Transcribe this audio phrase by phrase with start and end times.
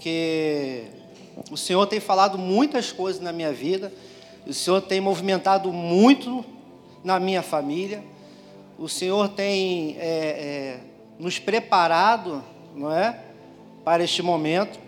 [0.00, 0.84] porque
[1.50, 3.92] o Senhor tem falado muitas coisas na minha vida,
[4.46, 6.42] o Senhor tem movimentado muito
[7.04, 8.02] na minha família,
[8.78, 10.80] o Senhor tem é, é,
[11.18, 12.42] nos preparado,
[12.74, 13.20] não é,
[13.84, 14.80] para este momento,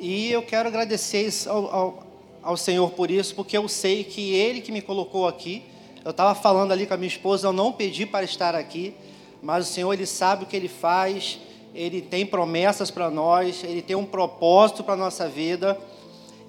[0.00, 2.06] e eu quero agradecer ao, ao,
[2.42, 5.62] ao Senhor por isso, porque eu sei que Ele que me colocou aqui.
[6.02, 8.94] Eu estava falando ali com a minha esposa, eu não pedi para estar aqui,
[9.42, 11.38] mas o Senhor Ele sabe o que Ele faz,
[11.74, 15.78] Ele tem promessas para nós, Ele tem um propósito para a nossa vida.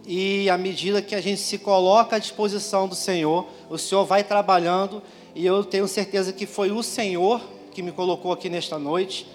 [0.06, 4.24] E à medida que a gente se coloca à disposição do Senhor, o Senhor vai
[4.24, 5.04] trabalhando
[5.36, 9.28] e eu tenho certeza que foi o Senhor que me colocou aqui nesta noite,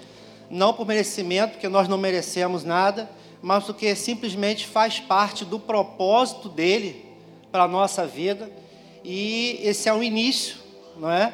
[0.51, 3.09] não por merecimento, porque nós não merecemos nada,
[3.41, 7.05] mas porque simplesmente faz parte do propósito dele
[7.53, 8.51] para a nossa vida.
[9.05, 10.57] E esse é o início,
[10.97, 11.33] não é?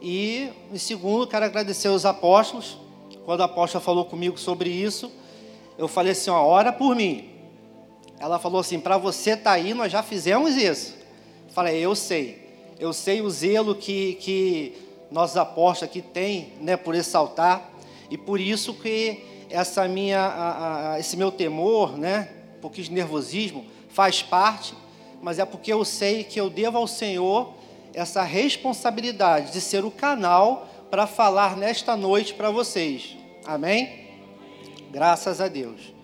[0.00, 2.78] E, em segundo, quero agradecer aos apóstolos.
[3.28, 5.12] Quando a apóstola falou comigo sobre isso,
[5.76, 7.28] eu falei assim: ó, ora por mim.
[8.18, 10.94] Ela falou assim: para você tá aí, nós já fizemos isso.
[11.46, 12.72] Eu falei: eu sei.
[12.80, 14.78] Eu sei o zelo que, que
[15.10, 17.70] nossos apóstolos aqui têm né, por esse altar.
[18.10, 22.92] E por isso que essa minha, a, a, esse meu temor, né, um pouquinho de
[22.92, 24.72] nervosismo, faz parte,
[25.20, 27.52] mas é porque eu sei que eu devo ao Senhor
[27.92, 33.18] essa responsabilidade de ser o canal para falar nesta noite para vocês.
[33.48, 34.06] Amém?
[34.90, 35.94] Graças a Deus.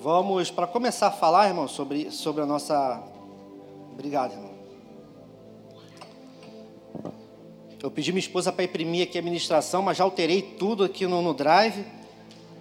[0.00, 3.04] Vamos, para começar a falar, irmão, sobre, sobre a nossa.
[3.92, 4.50] Obrigado, irmão.
[7.80, 11.22] Eu pedi minha esposa para imprimir aqui a administração, mas já alterei tudo aqui no,
[11.22, 11.86] no Drive.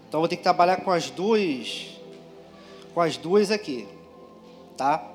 [0.07, 1.96] Então vou ter que trabalhar com as duas.
[2.97, 3.87] Com as duas aqui.
[4.75, 5.07] Tá?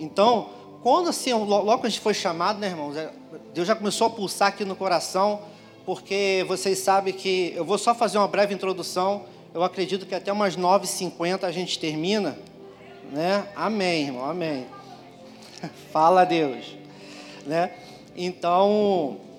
[0.00, 0.50] Então,
[0.82, 2.96] quando assim, logo que a gente foi chamado, né, irmãos?
[2.96, 3.08] É,
[3.54, 5.42] Deus já começou a pulsar aqui no coração,
[5.86, 7.52] porque vocês sabem que.
[7.54, 11.78] Eu vou só fazer uma breve introdução eu acredito que até umas 9h50 a gente
[11.78, 12.36] termina.
[13.12, 13.46] Né?
[13.54, 14.66] Amém, irmão, amém.
[15.92, 16.76] Fala Deus.
[17.46, 17.72] Né?
[18.16, 19.29] Então.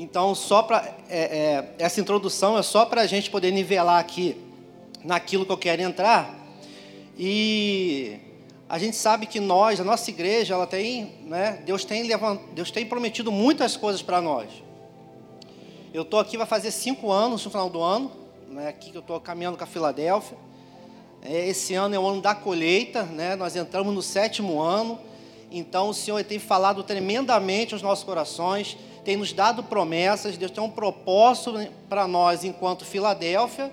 [0.00, 4.36] Então, só para é, é, essa introdução é só para a gente poder nivelar aqui
[5.02, 6.38] naquilo que eu quero entrar.
[7.18, 8.16] E
[8.68, 12.70] a gente sabe que nós, a nossa igreja, ela tem, né, Deus tem levant, Deus
[12.70, 14.48] tem prometido muitas coisas para nós.
[15.92, 18.12] Eu estou aqui vai fazer cinco anos no final do ano,
[18.48, 20.38] né, aqui que eu estou caminhando com a Filadélfia.
[21.22, 24.96] É, esse ano é o ano da colheita, né, nós entramos no sétimo ano.
[25.50, 28.76] Então o Senhor tem falado tremendamente aos nossos corações,
[29.08, 30.36] tem nos dado promessas.
[30.36, 31.54] Deus tem um propósito
[31.88, 33.72] para nós enquanto Filadélfia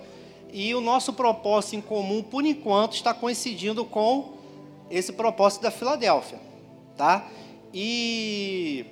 [0.49, 4.35] e o nosso propósito em comum, por enquanto, está coincidindo com
[4.89, 6.39] esse propósito da Filadélfia,
[6.95, 7.27] tá?
[7.73, 8.85] E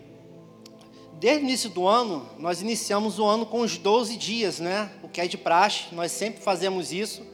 [1.14, 4.92] desde o início do ano, nós iniciamos o ano com os 12 dias, né?
[5.02, 7.26] O que é de praxe, nós sempre fazemos isso.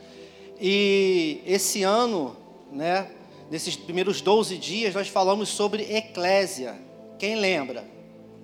[0.61, 2.37] E esse ano,
[2.71, 3.09] né,
[3.49, 6.79] nesses primeiros 12 dias, nós falamos sobre eclésia.
[7.17, 7.83] Quem lembra?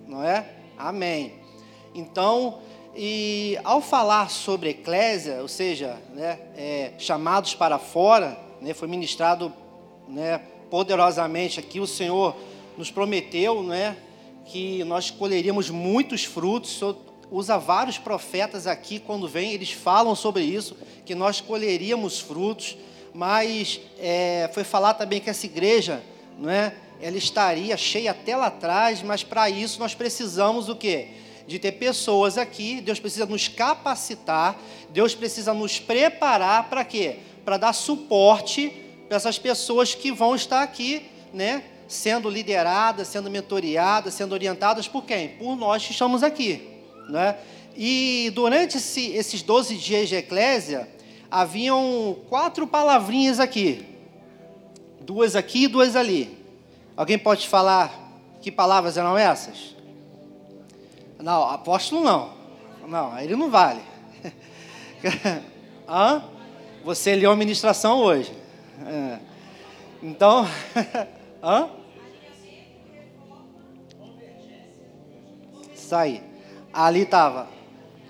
[0.08, 0.55] Não é?
[0.78, 1.32] Amém.
[1.94, 2.58] Então,
[2.94, 9.52] e ao falar sobre eclésia, ou seja, né, é, chamados para fora, né, foi ministrado
[10.06, 12.36] né, poderosamente aqui, o Senhor
[12.76, 13.96] nos prometeu né,
[14.44, 16.80] que nós colheríamos muitos frutos.
[17.30, 22.76] Usa vários profetas aqui, quando vem, eles falam sobre isso, que nós colheríamos frutos,
[23.14, 26.02] mas é, foi falar também que essa igreja,
[26.38, 31.08] não é, ela estaria cheia até lá atrás, mas para isso nós precisamos o quê?
[31.46, 34.58] De ter pessoas aqui, Deus precisa nos capacitar,
[34.90, 37.16] Deus precisa nos preparar para quê?
[37.44, 38.72] Para dar suporte
[39.08, 45.28] essas pessoas que vão estar aqui, né, sendo lideradas, sendo mentoriadas, sendo orientadas por quem?
[45.28, 46.66] Por nós que estamos aqui,
[47.08, 47.36] né?
[47.76, 50.88] E durante esse, esses 12 dias de eclésia,
[51.30, 53.84] haviam quatro palavrinhas aqui.
[55.02, 56.35] Duas aqui e duas ali.
[56.96, 57.92] Alguém pode falar
[58.40, 59.76] que palavras eram essas?
[61.20, 62.30] Não, apóstolo não.
[62.86, 63.82] Não, ele não vale.
[65.88, 66.24] Hã?
[66.84, 68.32] Você leu a ministração hoje.
[68.86, 69.18] É.
[70.02, 70.46] Então,
[71.42, 71.68] hã?
[75.74, 76.22] Sai.
[76.72, 77.48] Ali estava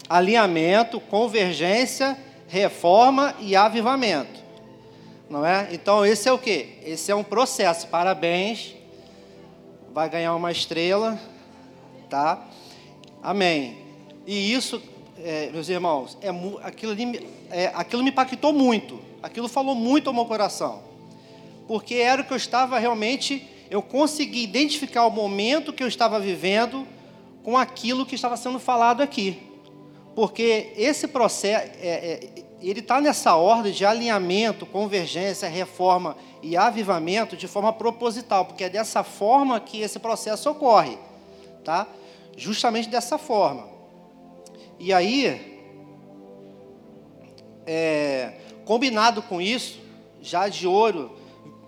[0.08, 2.16] alinhamento, convergência,
[2.48, 4.44] reforma e avivamento.
[5.28, 5.68] Não é?
[5.72, 6.78] Então esse é o que?
[6.84, 7.88] Esse é um processo.
[7.88, 8.75] Parabéns.
[9.96, 11.18] Vai ganhar uma estrela,
[12.10, 12.46] tá?
[13.22, 13.78] Amém.
[14.26, 14.82] E isso
[15.18, 16.28] é, meus irmãos, é,
[16.62, 19.00] aquilo, ali, é, aquilo me impactou muito.
[19.22, 20.82] Aquilo falou muito ao meu coração.
[21.66, 26.20] Porque era o que eu estava realmente, eu consegui identificar o momento que eu estava
[26.20, 26.86] vivendo
[27.42, 29.38] com aquilo que estava sendo falado aqui.
[30.14, 32.20] Porque esse processo, é, é,
[32.70, 38.68] ele está nessa ordem de alinhamento, convergência, reforma e avivamento de forma proposital, porque é
[38.68, 40.98] dessa forma que esse processo ocorre,
[41.64, 41.86] tá?
[42.36, 43.68] Justamente dessa forma.
[44.78, 45.60] E aí,
[47.66, 48.32] é,
[48.64, 49.78] combinado com isso,
[50.20, 51.16] já de ouro,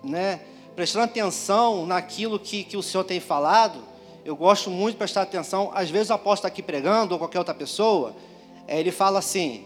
[0.02, 0.40] né,
[0.74, 3.78] prestando atenção naquilo que, que o Senhor tem falado,
[4.24, 5.70] eu gosto muito de prestar atenção.
[5.74, 8.14] Às vezes o apóstolo está aqui pregando, ou qualquer outra pessoa,
[8.66, 9.64] é, ele fala assim: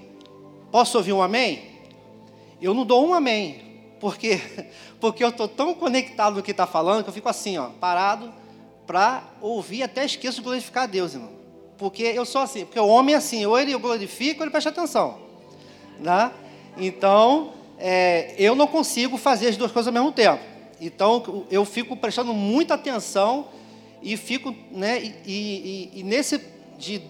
[0.72, 1.64] Posso ouvir um amém?
[2.58, 3.60] Eu não dou um amém,
[4.00, 4.40] porque,
[4.98, 8.32] porque eu estou tão conectado no que está falando que eu fico assim, ó, parado,
[8.86, 11.28] para ouvir, até esqueço de glorificar a Deus, irmão.
[11.76, 14.70] Porque eu sou assim, porque o homem é assim, ou ele glorifica ou ele presta
[14.70, 15.18] atenção.
[16.00, 16.32] Né?
[16.78, 20.42] Então, é, eu não consigo fazer as duas coisas ao mesmo tempo.
[20.80, 23.48] Então, eu fico prestando muita atenção
[24.00, 26.40] e fico, né, e, e, e nesse,
[26.78, 27.02] de,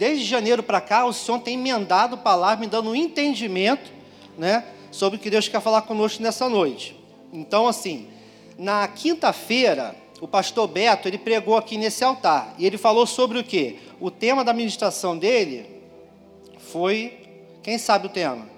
[0.00, 3.92] desde janeiro para cá, o Senhor tem emendado palavras, me dando um entendimento,
[4.38, 6.98] né, sobre o que Deus quer falar conosco nessa noite.
[7.30, 8.08] Então, assim,
[8.56, 13.44] na quinta-feira, o pastor Beto, ele pregou aqui nesse altar, e ele falou sobre o
[13.44, 13.76] quê?
[14.00, 15.66] O tema da ministração dele
[16.56, 17.18] foi,
[17.62, 18.48] quem sabe o tema?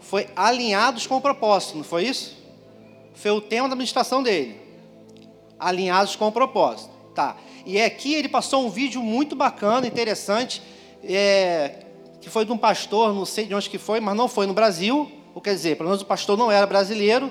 [0.00, 2.36] Foi alinhados com o propósito, não foi isso?
[3.14, 4.60] Foi o tema da ministração dele.
[5.56, 6.90] Alinhados com o propósito.
[7.14, 7.36] Tá.
[7.66, 10.62] E aqui ele passou um vídeo muito bacana, interessante,
[11.02, 11.84] é,
[12.20, 14.54] que foi de um pastor, não sei de onde que foi, mas não foi no
[14.54, 17.28] Brasil, ou quer dizer, pelo menos o pastor não era brasileiro,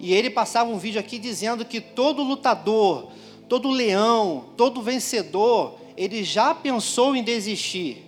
[0.00, 3.08] e ele passava um vídeo aqui dizendo que todo lutador,
[3.46, 8.06] todo leão, todo vencedor, ele já pensou em desistir.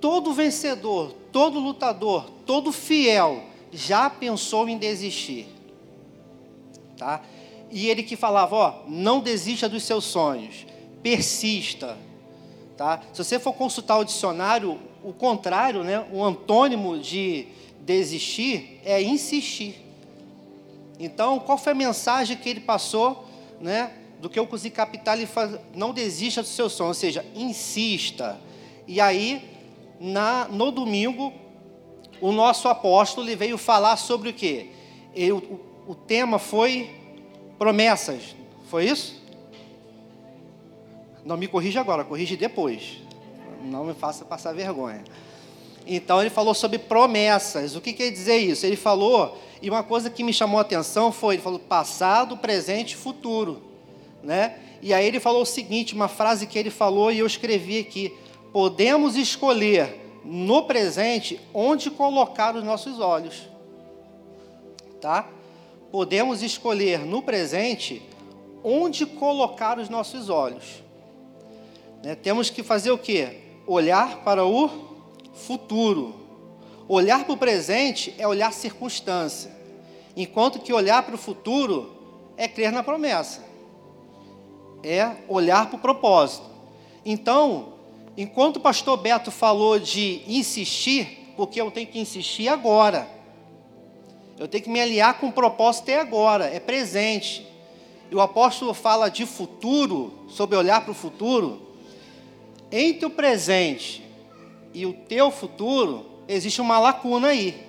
[0.00, 5.46] Todo vencedor, todo lutador, todo fiel já pensou em desistir.
[6.96, 7.22] Tá?
[7.70, 10.66] E ele que falava, ó, não desista dos seus sonhos,
[11.02, 11.96] persista.
[12.76, 13.02] Tá?
[13.12, 17.46] Se você for consultar o dicionário, o contrário, né, o antônimo de
[17.80, 19.86] desistir é insistir.
[20.98, 23.26] Então, qual foi a mensagem que ele passou,
[23.60, 23.92] né?
[24.20, 28.40] Do que eu consegui captar, ele faz, não desista do seu sonho, ou seja, insista.
[28.86, 29.46] E aí,
[30.00, 31.32] na, no domingo,
[32.20, 34.70] o nosso apóstolo veio falar sobre o quê?
[35.14, 36.90] Ele, o, o tema foi
[37.58, 38.34] promessas,
[38.68, 39.22] foi isso?
[41.24, 43.00] Não me corrija agora, corrige depois.
[43.62, 45.02] Não me faça passar vergonha.
[45.86, 47.76] Então ele falou sobre promessas.
[47.76, 48.66] O que quer dizer isso?
[48.66, 52.92] Ele falou, e uma coisa que me chamou a atenção foi, ele falou passado, presente
[52.92, 53.62] e futuro.
[54.22, 54.56] Né?
[54.82, 58.12] E aí ele falou o seguinte, uma frase que ele falou e eu escrevi aqui.
[58.52, 63.48] Podemos escolher no presente onde colocar os nossos olhos.
[65.00, 65.28] Tá?
[65.96, 68.02] Podemos escolher no presente
[68.62, 70.84] onde colocar os nossos olhos.
[72.04, 72.14] Né?
[72.14, 73.38] Temos que fazer o quê?
[73.66, 74.68] Olhar para o
[75.32, 76.14] futuro.
[76.86, 79.50] Olhar para o presente é olhar circunstância,
[80.14, 81.96] enquanto que olhar para o futuro
[82.36, 83.42] é crer na promessa,
[84.82, 86.44] é olhar para o propósito.
[87.06, 87.72] Então,
[88.18, 93.15] enquanto o pastor Beto falou de insistir, porque eu tenho que insistir agora,
[94.38, 97.46] eu tenho que me aliar com o propósito é agora, é presente.
[98.10, 101.62] E o apóstolo fala de futuro, sobre olhar para o futuro,
[102.70, 104.02] entre o presente
[104.74, 107.66] e o teu futuro, existe uma lacuna aí.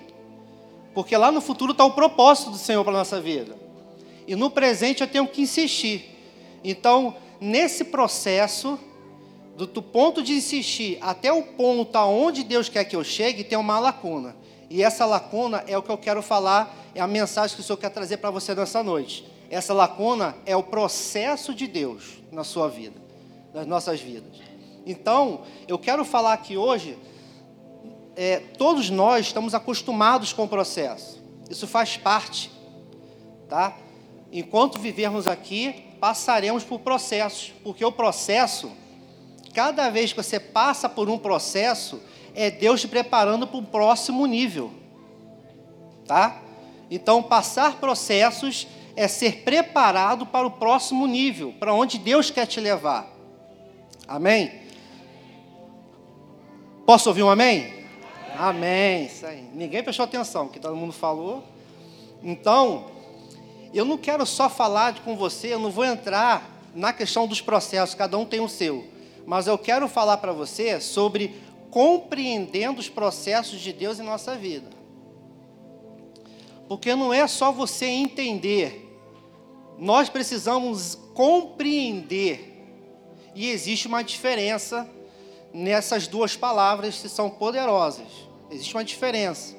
[0.94, 3.56] Porque lá no futuro está o propósito do Senhor para a nossa vida.
[4.26, 6.04] E no presente eu tenho que insistir.
[6.62, 8.78] Então, nesse processo,
[9.56, 13.78] do ponto de insistir até o ponto aonde Deus quer que eu chegue, tem uma
[13.78, 14.36] lacuna.
[14.70, 17.78] E essa lacuna é o que eu quero falar, é a mensagem que o Senhor
[17.78, 19.26] quer trazer para você nessa noite.
[19.50, 23.00] Essa lacuna é o processo de Deus na sua vida,
[23.54, 24.38] nas nossas vidas.
[24.84, 26.98] Então, eu quero falar aqui hoje,
[28.14, 31.22] é, todos nós estamos acostumados com o processo.
[31.48, 32.50] Isso faz parte,
[33.48, 33.76] tá?
[34.30, 38.70] Enquanto vivermos aqui, passaremos por processos, porque o processo,
[39.54, 42.00] cada vez que você passa por um processo,
[42.34, 44.70] é Deus te preparando para um próximo nível,
[46.06, 46.40] tá?
[46.90, 48.66] Então, passar processos
[48.96, 53.06] é ser preparado para o próximo nível, para onde Deus quer te levar.
[54.06, 54.62] Amém?
[56.86, 57.86] Posso ouvir um amém?
[58.36, 59.04] Amém.
[59.04, 59.44] Isso aí.
[59.52, 61.44] Ninguém prestou atenção, que todo mundo falou.
[62.22, 62.86] Então,
[63.74, 67.94] eu não quero só falar com você, eu não vou entrar na questão dos processos,
[67.94, 68.84] cada um tem o seu.
[69.28, 71.34] mas eu quero falar para você sobre
[71.70, 74.70] compreendendo os processos de Deus em nossa vida.
[76.68, 78.88] Porque não é só você entender,
[79.78, 82.56] nós precisamos compreender.
[83.34, 84.88] E existe uma diferença
[85.52, 88.06] nessas duas palavras que são poderosas.
[88.50, 89.56] Existe uma diferença.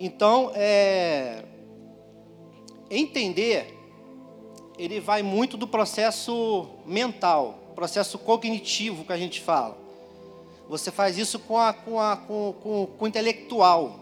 [0.00, 1.44] Então, é,
[2.90, 3.74] entender,
[4.78, 9.76] ele vai muito do processo mental, processo cognitivo que a gente fala.
[10.68, 13.98] Você faz isso com, a, com, a, com, com, com o intelectual,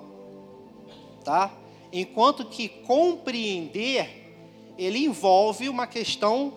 [1.24, 1.50] tá?
[1.92, 4.34] Enquanto que compreender,
[4.76, 6.54] ele envolve uma questão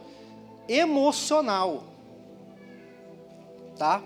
[0.67, 1.83] emocional,
[3.77, 4.01] tá?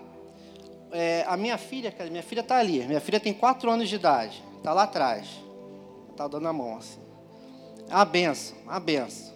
[0.92, 2.86] É, a minha filha, cara, minha filha está ali.
[2.86, 5.28] Minha filha tem quatro anos de idade, está lá atrás,
[6.12, 7.00] está dando a mão assim.
[7.90, 9.34] A benção, a benção.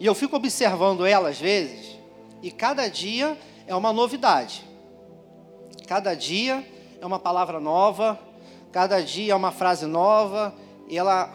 [0.00, 1.98] E eu fico observando ela às vezes,
[2.42, 3.36] e cada dia
[3.66, 4.67] é uma novidade.
[5.88, 6.62] Cada dia
[7.00, 8.20] é uma palavra nova,
[8.70, 10.54] cada dia é uma frase nova,
[10.86, 11.32] e ela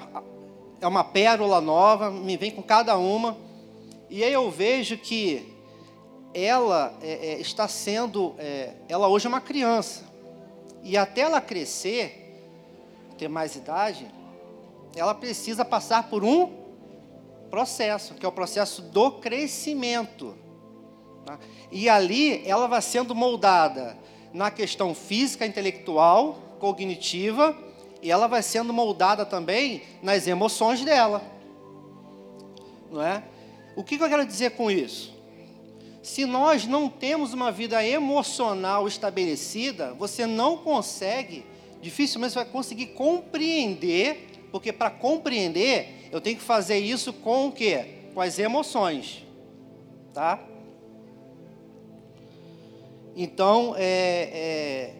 [0.79, 3.35] é uma pérola nova, me vem com cada uma.
[4.11, 5.51] E aí eu vejo que
[6.35, 10.03] ela é, é, está sendo, é, ela hoje é uma criança.
[10.83, 12.39] E até ela crescer,
[13.17, 14.05] ter mais idade,
[14.95, 16.51] ela precisa passar por um
[17.49, 20.37] processo, que é o processo do crescimento.
[21.25, 21.39] Tá?
[21.71, 24.02] E ali ela vai sendo moldada
[24.33, 27.55] na questão física, intelectual, cognitiva,
[28.01, 31.21] e ela vai sendo moldada também nas emoções dela.
[32.91, 33.23] Não é?
[33.75, 35.13] O que, eu quero dizer com isso?
[36.01, 41.45] Se nós não temos uma vida emocional estabelecida, você não consegue,
[41.81, 47.51] dificilmente você vai conseguir compreender porque para compreender, eu tenho que fazer isso com o
[47.51, 47.85] quê?
[48.13, 49.25] Com as emoções.
[50.13, 50.39] Tá?
[53.15, 54.93] Então, é,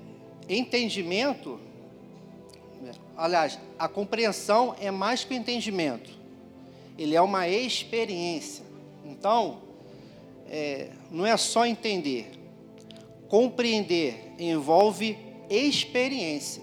[0.47, 1.59] é, entendimento,
[3.17, 6.11] aliás, a compreensão é mais que o entendimento.
[6.97, 8.63] Ele é uma experiência.
[9.03, 9.61] Então,
[10.47, 12.31] é, não é só entender.
[13.27, 15.17] Compreender envolve
[15.49, 16.61] experiência.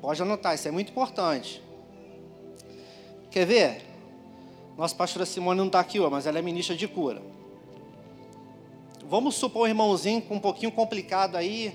[0.00, 1.62] Pode anotar, isso é muito importante.
[3.30, 3.82] Quer ver?
[4.76, 7.22] Nossa pastora Simone não está aqui, mas ela é ministra de cura.
[9.08, 11.72] Vamos supor um irmãozinho com um pouquinho complicado aí.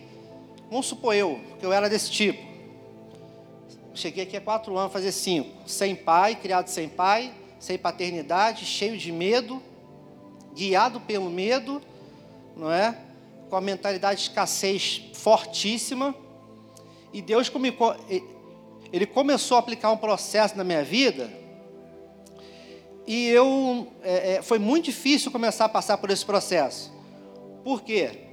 [0.70, 2.42] Vamos supor eu, que eu era desse tipo.
[3.94, 5.50] Cheguei aqui há quatro anos, fazer cinco.
[5.66, 9.62] Sem pai, criado sem pai, sem paternidade, cheio de medo,
[10.54, 11.82] guiado pelo medo,
[12.58, 12.98] não é?
[13.50, 16.14] Com a mentalidade de escassez fortíssima
[17.14, 17.50] e Deus
[18.92, 21.32] ele começou a aplicar um processo na minha vida.
[23.08, 26.92] E eu é, é, foi muito difícil começar a passar por esse processo.
[27.64, 28.28] Por quê?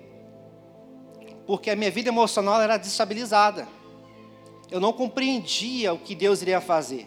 [1.46, 3.66] Porque a minha vida emocional era desestabilizada.
[4.70, 7.06] Eu não compreendia o que Deus iria fazer.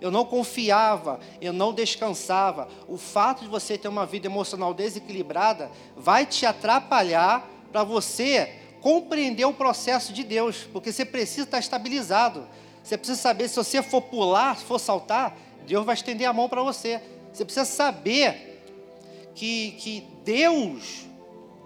[0.00, 2.68] Eu não confiava, eu não descansava.
[2.86, 9.44] O fato de você ter uma vida emocional desequilibrada vai te atrapalhar para você compreender
[9.44, 12.46] o processo de Deus, porque você precisa estar estabilizado.
[12.82, 16.48] Você precisa saber se você for pular, se for saltar, Deus vai estender a mão
[16.48, 17.00] para você.
[17.32, 18.62] Você precisa saber
[19.34, 21.07] que, que Deus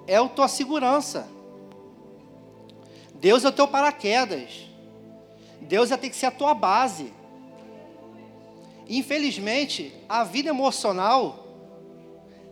[0.06, 1.28] é a tua segurança.
[3.14, 4.68] Deus é o teu paraquedas.
[5.60, 7.12] Deus vai ter que ser a tua base.
[8.88, 11.46] Infelizmente, a vida emocional,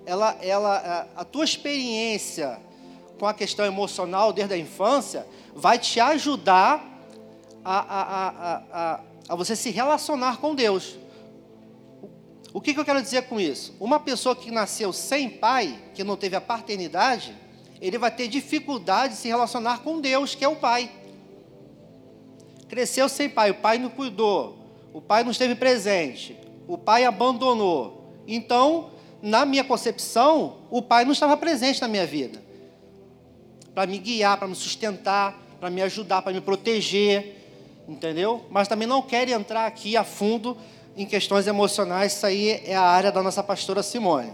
[0.06, 2.60] ela, ela, a, a tua experiência
[3.18, 6.82] com a questão emocional desde a infância, vai te ajudar
[7.62, 10.98] a, a, a, a, a você se relacionar com Deus.
[12.52, 13.74] O que, que eu quero dizer com isso?
[13.78, 17.34] Uma pessoa que nasceu sem pai, que não teve a paternidade,
[17.80, 20.90] ele vai ter dificuldade de se relacionar com Deus, que é o pai.
[22.68, 24.58] Cresceu sem pai, o pai não cuidou,
[24.92, 28.14] o pai não esteve presente, o pai abandonou.
[28.26, 28.90] Então,
[29.22, 32.50] na minha concepção, o pai não estava presente na minha vida
[33.74, 37.36] para me guiar, para me sustentar, para me ajudar, para me proteger,
[37.88, 38.44] entendeu?
[38.50, 40.56] Mas também não quero entrar aqui a fundo
[40.96, 44.32] em questões emocionais, isso aí é a área da nossa pastora Simone.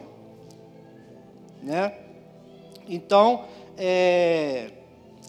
[1.62, 1.92] Né?
[2.88, 3.44] Então,
[3.76, 4.70] é,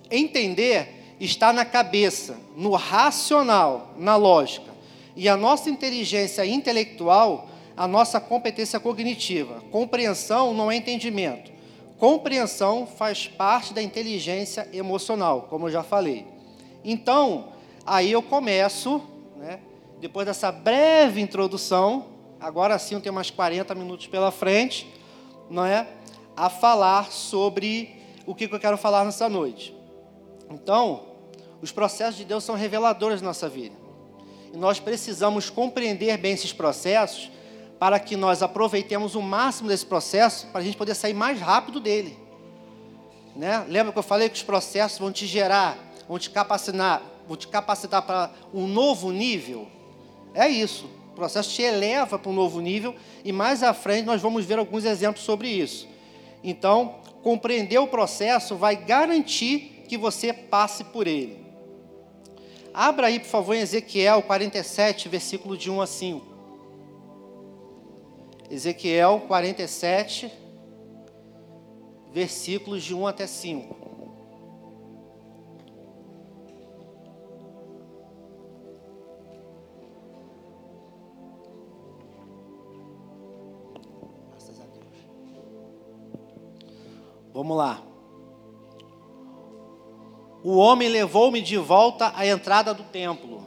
[0.10, 4.72] entender está na cabeça, no racional, na lógica.
[5.16, 9.64] E a nossa inteligência intelectual, a nossa competência cognitiva.
[9.72, 11.52] Compreensão não é entendimento.
[11.98, 16.28] Compreensão faz parte da inteligência emocional, como eu já falei.
[16.84, 17.46] Então,
[17.86, 19.02] aí eu começo,
[20.00, 22.06] depois dessa breve introdução,
[22.40, 24.88] agora sim eu tenho mais 40 minutos pela frente,
[25.50, 25.88] não é?
[26.38, 27.96] a falar sobre
[28.28, 29.76] o que eu quero falar nessa noite.
[30.52, 31.08] Então,
[31.62, 33.76] os processos de Deus são reveladores da nossa vida.
[34.54, 37.32] E nós precisamos compreender bem esses processos
[37.80, 41.80] para que nós aproveitemos o máximo desse processo para a gente poder sair mais rápido
[41.80, 42.18] dele.
[43.36, 43.66] Né?
[43.68, 45.78] Lembra que eu falei que os processos vão te gerar,
[46.08, 49.68] vão te capacitar, vão te capacitar para um novo nível?
[50.38, 50.86] É isso.
[51.12, 54.60] O processo te eleva para um novo nível e mais à frente nós vamos ver
[54.60, 55.88] alguns exemplos sobre isso.
[56.44, 61.44] Então, compreender o processo vai garantir que você passe por ele.
[62.72, 66.26] Abra aí, por favor, em Ezequiel 47, versículo de 1 a 5.
[68.52, 70.32] Ezequiel 47,
[72.14, 73.76] versículos de 1 até 5.
[87.38, 87.84] Vamos lá.
[90.44, 93.46] O homem levou-me de volta à entrada do templo.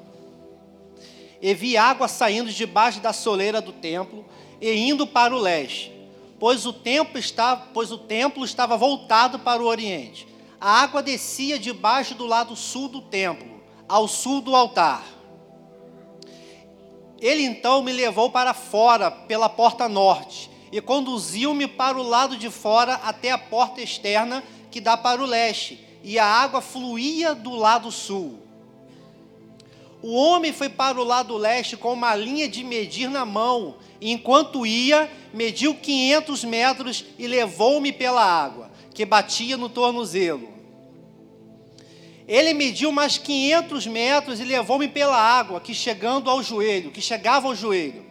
[1.42, 4.25] E vi água saindo debaixo da soleira do templo
[4.61, 5.92] e indo para o leste,
[6.38, 10.28] pois o templo estava, pois o templo estava voltado para o oriente.
[10.61, 15.04] A água descia debaixo do lado sul do templo, ao sul do altar.
[17.20, 22.50] Ele então me levou para fora pela porta norte e conduziu-me para o lado de
[22.50, 27.54] fora até a porta externa que dá para o leste, e a água fluía do
[27.54, 28.38] lado sul.
[30.02, 34.12] O homem foi para o lado leste com uma linha de medir na mão, e
[34.12, 40.48] enquanto ia, mediu 500 metros e levou-me pela água, que batia no tornozelo.
[42.26, 47.48] Ele mediu mais 500 metros e levou-me pela água, que chegando ao joelho, que chegava
[47.48, 48.09] ao joelho.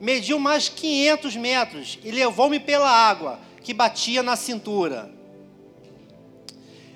[0.00, 5.12] Mediu mais 500 metros e levou-me pela água, que batia na cintura.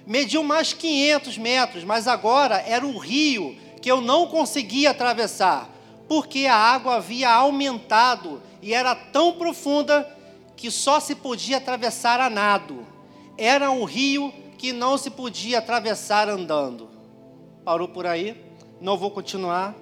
[0.07, 5.69] Mediu mais 500 metros, mas agora era um rio que eu não conseguia atravessar,
[6.09, 10.11] porque a água havia aumentado e era tão profunda
[10.57, 12.87] que só se podia atravessar a nado.
[13.37, 16.89] Era um rio que não se podia atravessar andando.
[17.65, 18.43] Parou por aí?
[18.81, 19.75] Não vou continuar.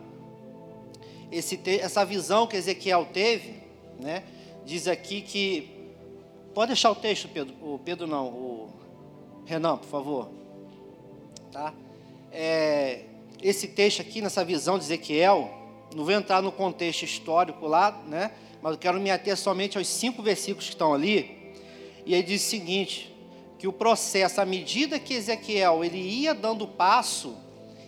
[1.33, 3.55] Esse, essa visão que Ezequiel teve,
[3.99, 4.23] né,
[4.65, 5.71] diz aqui que.
[6.55, 7.55] Pode deixar o texto, Pedro.
[7.63, 8.71] O Pedro não, o
[9.47, 10.29] Renan, por favor.
[11.51, 11.73] Tá?
[12.31, 13.05] É,
[13.43, 15.51] esse texto aqui, nessa visão de Ezequiel,
[15.95, 18.33] não vou entrar no contexto histórico lá, né?
[18.61, 21.55] Mas eu quero me ater somente aos cinco versículos que estão ali.
[22.05, 23.15] E aí diz o seguinte:
[23.59, 27.37] que o processo, à medida que Ezequiel ele ia dando passo,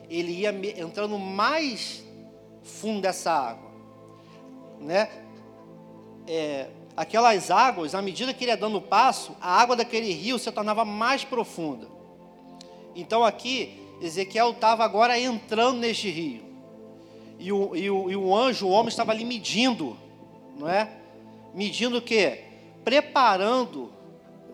[0.08, 2.02] ele ia entrando mais
[2.64, 3.70] fundo dessa água,
[4.80, 5.08] né?
[6.26, 10.50] É, aquelas águas, à medida que ele ia dando passo, a água daquele rio se
[10.50, 11.86] tornava mais profunda.
[12.96, 16.42] Então aqui Ezequiel estava agora entrando neste rio.
[17.38, 19.96] E o, e, o, e o anjo, o homem, estava ali medindo,
[20.56, 20.88] não é?
[21.52, 22.44] Medindo o quê?
[22.84, 23.92] Preparando.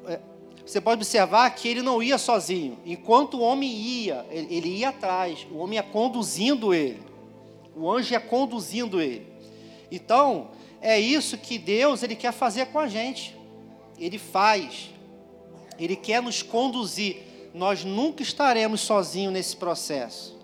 [0.07, 0.19] É,
[0.65, 2.79] você pode observar que ele não ia sozinho.
[2.85, 5.47] Enquanto o homem ia, ele ia atrás.
[5.53, 7.10] O homem ia conduzindo ele.
[7.75, 9.27] O anjo ia conduzindo ele.
[9.91, 13.37] Então, é isso que Deus ele quer fazer com a gente.
[13.99, 14.91] Ele faz.
[15.79, 20.39] Ele quer nos conduzir nós nunca estaremos sozinhos nesse processo.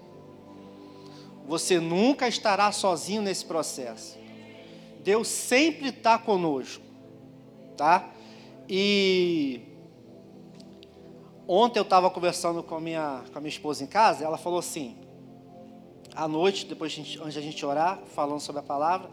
[1.47, 4.19] Você nunca estará sozinho nesse processo.
[5.05, 6.83] Deus sempre está conosco,
[7.77, 8.11] tá?
[8.69, 9.61] E
[11.47, 14.59] ontem eu estava conversando com a, minha, com a minha esposa em casa, ela falou
[14.59, 14.97] assim,
[16.17, 19.11] à noite, depois a gente, antes de a gente orar, falando sobre a palavra,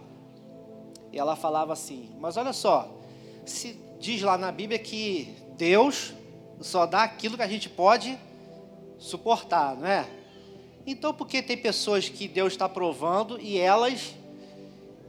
[1.11, 2.89] e ela falava assim, mas olha só,
[3.45, 6.13] se diz lá na Bíblia que Deus
[6.61, 8.17] só dá aquilo que a gente pode
[8.97, 10.07] suportar, não é?
[10.87, 14.15] Então, por que tem pessoas que Deus está provando e elas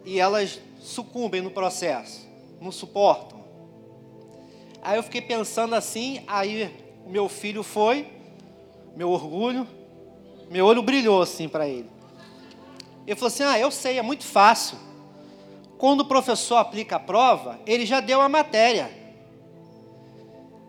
[0.04, 2.26] e elas sucumbem no processo,
[2.60, 3.42] não suportam?
[4.82, 6.70] Aí eu fiquei pensando assim, aí
[7.06, 8.06] o meu filho foi,
[8.94, 9.66] meu orgulho,
[10.54, 11.90] meu olho brilhou assim para ele.
[13.04, 14.78] Ele falou assim: Ah, eu sei, é muito fácil.
[15.76, 18.88] Quando o professor aplica a prova, ele já deu a matéria.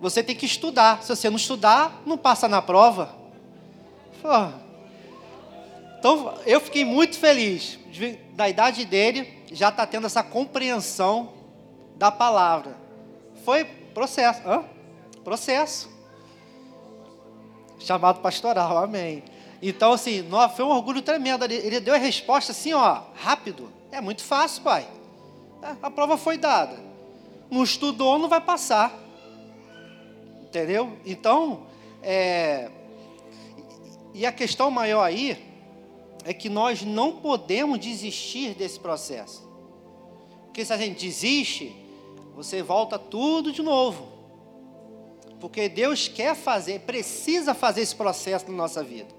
[0.02, 1.04] Você tem que estudar.
[1.04, 3.16] Se você não estudar, não passa na prova.
[6.00, 7.78] Então, eu fiquei muito feliz.
[8.34, 11.32] Da idade dele, já está tendo essa compreensão
[11.96, 12.76] da palavra.
[13.44, 14.42] Foi processo.
[14.50, 14.64] Hã?
[15.24, 15.92] Processo.
[17.78, 19.35] Chamado pastoral, amém.
[19.62, 20.24] Então, assim,
[20.56, 21.46] foi um orgulho tremendo.
[21.46, 23.72] Ele deu a resposta assim, ó, rápido.
[23.92, 24.88] É muito fácil, pai.
[25.62, 26.78] É, a prova foi dada.
[27.50, 28.94] Não estudou, não vai passar.
[30.44, 30.98] Entendeu?
[31.06, 31.64] Então,
[32.02, 32.70] é,
[34.14, 35.38] e a questão maior aí
[36.24, 39.46] é que nós não podemos desistir desse processo.
[40.46, 41.76] Porque se a gente desiste,
[42.34, 44.08] você volta tudo de novo.
[45.40, 49.14] Porque Deus quer fazer, precisa fazer esse processo na nossa vida.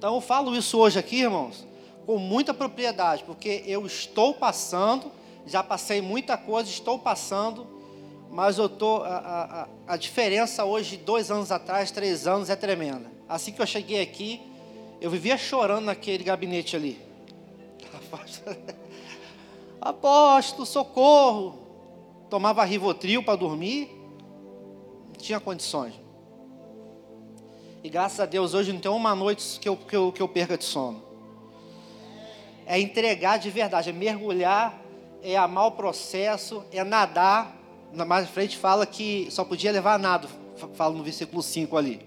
[0.00, 1.66] Então eu falo isso hoje aqui, irmãos,
[2.06, 5.12] com muita propriedade, porque eu estou passando,
[5.46, 7.66] já passei muita coisa, estou passando,
[8.30, 12.56] mas eu tô a, a, a diferença hoje de dois anos atrás, três anos é
[12.56, 13.12] tremenda.
[13.28, 14.40] Assim que eu cheguei aqui,
[15.02, 16.98] eu vivia chorando naquele gabinete ali.
[19.82, 21.58] Apóstolo, socorro.
[22.30, 23.90] Tomava Rivotril para dormir.
[25.08, 25.92] Não tinha condições.
[27.82, 30.28] E graças a Deus hoje não tem uma noite que eu, que eu, que eu
[30.28, 31.02] perca de sono.
[32.66, 34.78] É entregar de verdade, é mergulhar,
[35.22, 37.56] é amar o processo, é nadar.
[37.92, 40.28] Mais à frente fala que só podia levar nado,
[40.74, 42.06] fala no versículo 5 ali.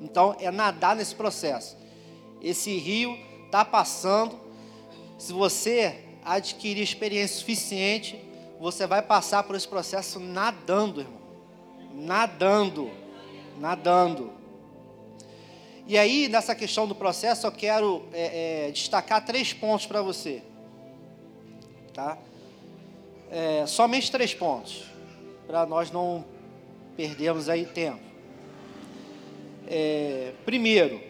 [0.00, 1.76] Então é nadar nesse processo.
[2.42, 4.38] Esse rio está passando.
[5.16, 8.18] Se você adquirir experiência suficiente,
[8.58, 11.20] você vai passar por esse processo nadando, irmão.
[11.94, 12.90] Nadando.
[13.60, 14.43] Nadando.
[15.86, 20.42] E aí, nessa questão do processo, eu quero é, é, destacar três pontos para você.
[21.92, 22.16] Tá?
[23.30, 24.84] É, somente três pontos,
[25.46, 26.24] para nós não
[26.96, 28.00] perdermos aí tempo.
[29.68, 31.02] É, primeiro,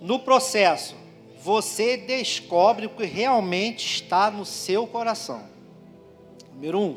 [0.00, 0.94] no processo,
[1.42, 5.42] você descobre o que realmente está no seu coração.
[6.54, 6.96] Número um,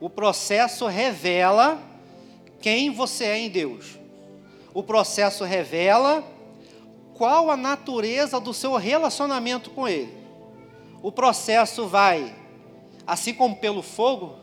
[0.00, 1.82] o processo revela
[2.60, 4.03] quem você é em Deus
[4.74, 6.24] o processo revela
[7.14, 10.12] qual a natureza do seu relacionamento com Ele.
[11.00, 12.34] O processo vai,
[13.06, 14.34] assim como pelo fogo,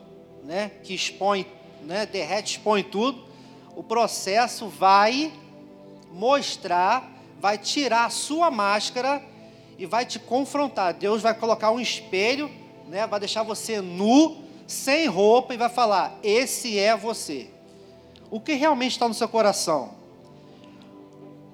[0.42, 1.46] né, que expõe,
[1.82, 3.26] né, derrete, expõe tudo,
[3.76, 5.30] o processo vai
[6.10, 9.22] mostrar, vai tirar a sua máscara
[9.78, 10.94] e vai te confrontar.
[10.94, 12.50] Deus vai colocar um espelho,
[12.88, 17.50] né, vai deixar você nu, sem roupa e vai falar: esse é você.
[18.30, 20.01] O que realmente está no seu coração?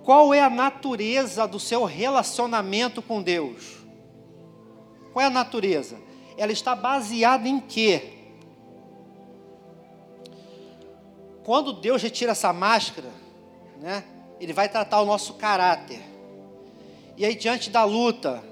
[0.09, 3.77] Qual é a natureza do seu relacionamento com Deus?
[5.13, 5.99] Qual é a natureza?
[6.39, 8.15] Ela está baseada em quê?
[11.45, 13.11] Quando Deus retira essa máscara,
[13.83, 14.03] né,
[14.41, 16.01] Ele vai tratar o nosso caráter.
[17.15, 18.43] E aí, diante da luta,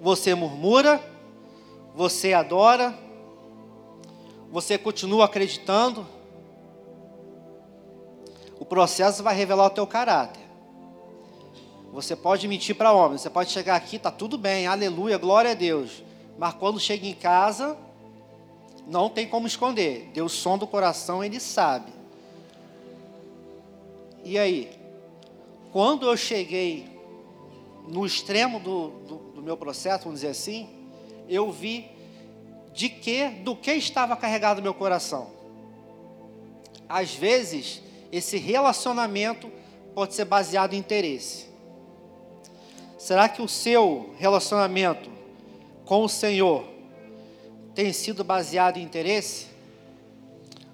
[0.00, 1.00] você murmura,
[1.94, 2.92] você adora,
[4.50, 6.04] você continua acreditando.
[8.58, 10.42] O processo vai revelar o teu caráter.
[11.94, 15.54] Você pode mentir para homem, você pode chegar aqui, tá tudo bem, aleluia, glória a
[15.54, 16.02] Deus.
[16.36, 17.78] Mas quando chega em casa,
[18.84, 20.10] não tem como esconder.
[20.12, 21.92] Deus sonda o coração, ele sabe.
[24.24, 24.76] E aí,
[25.70, 26.84] quando eu cheguei
[27.86, 30.68] no extremo do, do, do meu processo, vamos dizer assim,
[31.28, 31.88] eu vi
[32.72, 35.30] de que, do que estava carregado meu coração.
[36.88, 37.80] Às vezes,
[38.10, 39.48] esse relacionamento
[39.94, 41.53] pode ser baseado em interesse.
[43.04, 45.10] Será que o seu relacionamento
[45.84, 46.64] com o Senhor
[47.74, 49.48] tem sido baseado em interesse?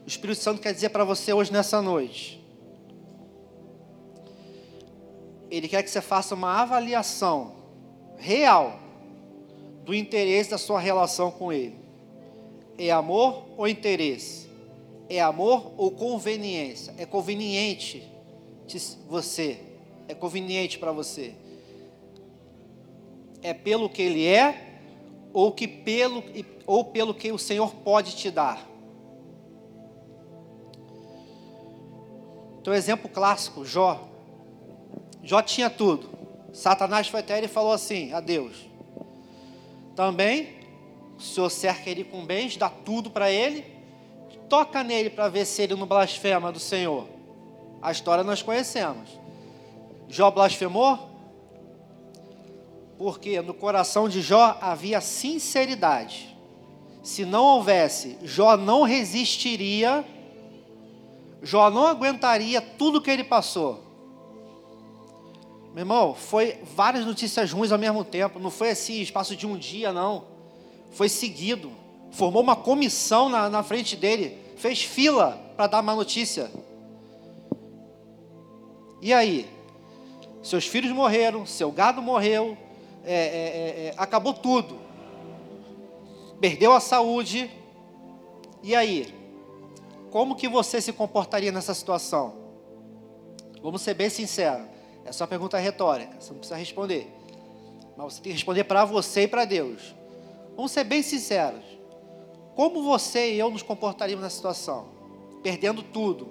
[0.05, 2.40] O Espírito Santo quer dizer para você hoje nessa noite.
[5.51, 7.53] Ele quer que você faça uma avaliação
[8.16, 8.79] real
[9.85, 11.81] do interesse da sua relação com Ele.
[12.79, 14.49] É amor ou interesse?
[15.09, 16.95] É amor ou conveniência?
[16.97, 18.09] É conveniente
[19.09, 19.59] você?
[20.07, 21.35] É conveniente para você?
[23.42, 24.83] É pelo que ele é
[25.33, 26.22] ou que pelo
[26.66, 28.64] ou pelo que o Senhor pode te dar.
[32.61, 34.09] Então, exemplo clássico, Jó.
[35.22, 36.11] Jó tinha tudo.
[36.53, 38.68] Satanás foi até ele e falou assim a Deus:
[39.96, 40.61] Também,
[41.18, 43.64] o Senhor cerca ele com bens, dá tudo para ele,
[44.48, 47.09] toca nele para ver se ele não blasfema do Senhor.
[47.83, 49.18] A história nós conhecemos.
[50.09, 51.10] Jó blasfemou?
[53.01, 56.37] Porque no coração de Jó havia sinceridade.
[57.03, 60.05] Se não houvesse, Jó não resistiria,
[61.43, 63.83] Jó não aguentaria tudo que ele passou.
[65.73, 69.57] Meu irmão, foi várias notícias ruins ao mesmo tempo, não foi assim, espaço de um
[69.57, 70.25] dia, não.
[70.91, 71.73] Foi seguido.
[72.11, 76.51] Formou uma comissão na, na frente dele, fez fila para dar uma notícia.
[79.01, 79.49] E aí?
[80.43, 82.59] Seus filhos morreram, seu gado morreu,
[83.05, 84.79] é, é, é, é, acabou tudo.
[86.41, 87.51] Perdeu a saúde.
[88.63, 89.21] E aí?
[90.11, 92.35] como que você se comportaria nessa situação?
[93.63, 94.67] Vamos ser bem sinceros.
[95.05, 97.11] É só pergunta retórica, você não precisa responder.
[97.97, 99.95] Mas você tem que responder para você e para Deus.
[100.57, 101.65] Vamos ser bem sinceros.
[102.55, 104.89] Como você e eu nos comportaríamos nessa situação?
[105.43, 106.29] Perdendo tudo.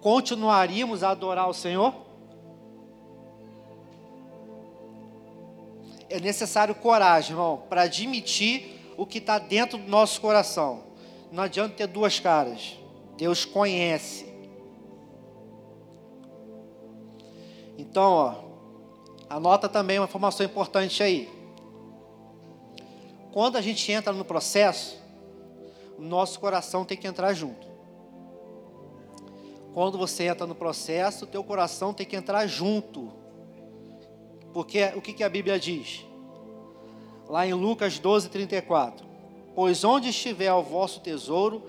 [0.00, 1.94] Continuaríamos a adorar o Senhor?
[6.12, 10.84] É necessário coragem, irmão, para admitir o que está dentro do nosso coração.
[11.32, 12.76] Não adianta ter duas caras.
[13.16, 14.30] Deus conhece.
[17.78, 18.34] Então, ó,
[19.30, 21.30] anota também uma informação importante aí.
[23.32, 25.00] Quando a gente entra no processo,
[25.96, 27.66] o nosso coração tem que entrar junto.
[29.72, 33.21] Quando você entra no processo, o teu coração tem que entrar junto.
[34.52, 36.04] Porque o que, que a Bíblia diz?
[37.28, 39.06] Lá em Lucas 12, 34.
[39.54, 41.62] Pois onde estiver o vosso tesouro,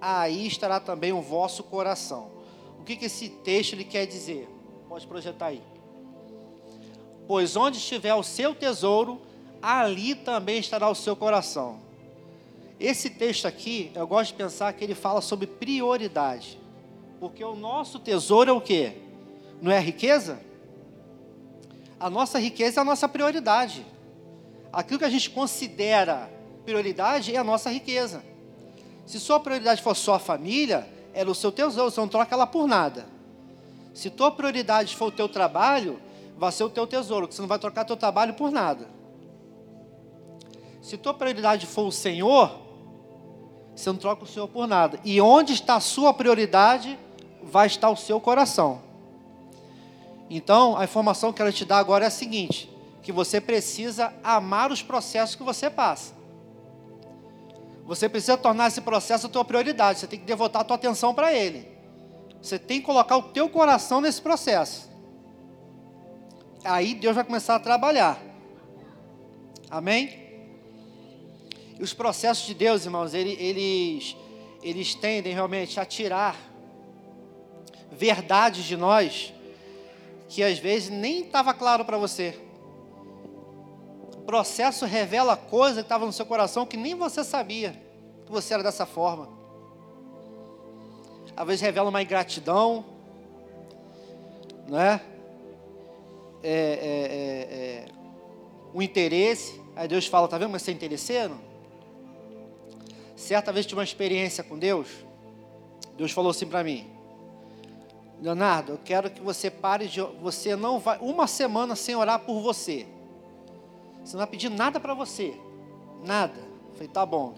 [0.00, 2.30] aí estará também o vosso coração.
[2.78, 4.48] O que, que esse texto ele quer dizer?
[4.88, 5.62] Pode projetar aí.
[7.26, 9.20] Pois onde estiver o seu tesouro,
[9.60, 11.80] ali também estará o seu coração.
[12.78, 16.58] Esse texto aqui, eu gosto de pensar que ele fala sobre prioridade.
[17.18, 18.98] Porque o nosso tesouro é o quê?
[19.60, 20.40] Não é riqueza?
[21.98, 23.84] A nossa riqueza é a nossa prioridade.
[24.72, 26.30] Aquilo que a gente considera
[26.64, 28.22] prioridade é a nossa riqueza.
[29.06, 32.46] Se sua prioridade for só a família, era o seu tesouro, você não troca ela
[32.46, 33.06] por nada.
[33.94, 35.98] Se tua prioridade for o teu trabalho,
[36.36, 38.86] vai ser o teu tesouro, que você não vai trocar teu trabalho por nada.
[40.82, 42.58] Se tua prioridade for o Senhor,
[43.74, 45.00] você não troca o Senhor por nada.
[45.04, 46.98] E onde está a sua prioridade,
[47.42, 48.85] vai estar o seu coração.
[50.28, 52.70] Então, a informação que ela te dá agora é a seguinte:
[53.02, 56.14] que você precisa amar os processos que você passa.
[57.84, 60.00] Você precisa tornar esse processo a tua prioridade.
[60.00, 61.68] Você tem que devotar a tua atenção para ele.
[62.42, 64.90] Você tem que colocar o teu coração nesse processo.
[66.64, 68.20] Aí Deus vai começar a trabalhar.
[69.70, 70.26] Amém?
[71.78, 74.16] E os processos de Deus, irmãos, eles,
[74.62, 76.36] eles tendem realmente a tirar
[77.92, 79.32] verdades de nós
[80.28, 82.38] que às vezes nem estava claro para você.
[84.16, 87.80] O processo revela coisa que estava no seu coração que nem você sabia
[88.24, 89.28] que você era dessa forma.
[91.36, 92.84] Às vezes revela uma ingratidão,
[94.68, 95.00] né?
[96.42, 97.88] É, é, é, é,
[98.74, 99.60] um interesse.
[99.74, 101.38] Aí Deus fala, tá vendo, mas você é interesseiro?
[103.14, 104.88] Certa vez tive uma experiência com Deus.
[105.96, 106.86] Deus falou assim para mim:
[108.20, 110.00] Leonardo, eu quero que você pare de.
[110.00, 110.98] Você não vai.
[110.98, 112.86] Uma semana sem orar por você.
[114.02, 115.38] Você não vai pedir nada para você.
[116.04, 116.38] Nada.
[116.38, 117.34] Eu falei, tá bom.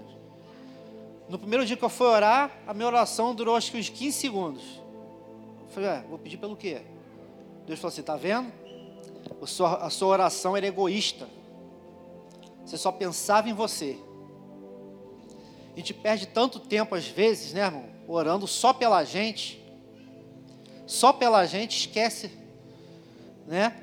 [1.29, 4.17] No primeiro dia que eu fui orar, a minha oração durou acho que uns 15
[4.17, 4.63] segundos.
[5.63, 6.83] Eu falei, é, vou pedir pelo quê?
[7.67, 8.53] Deus falou assim: tá vendo?
[9.43, 11.29] A sua, a sua oração era egoísta.
[12.65, 13.99] Você só pensava em você.
[15.75, 17.85] A gente perde tanto tempo às vezes, né, irmão?
[18.07, 19.58] Orando só pela gente
[20.89, 22.31] só pela gente, esquece,
[23.47, 23.77] né?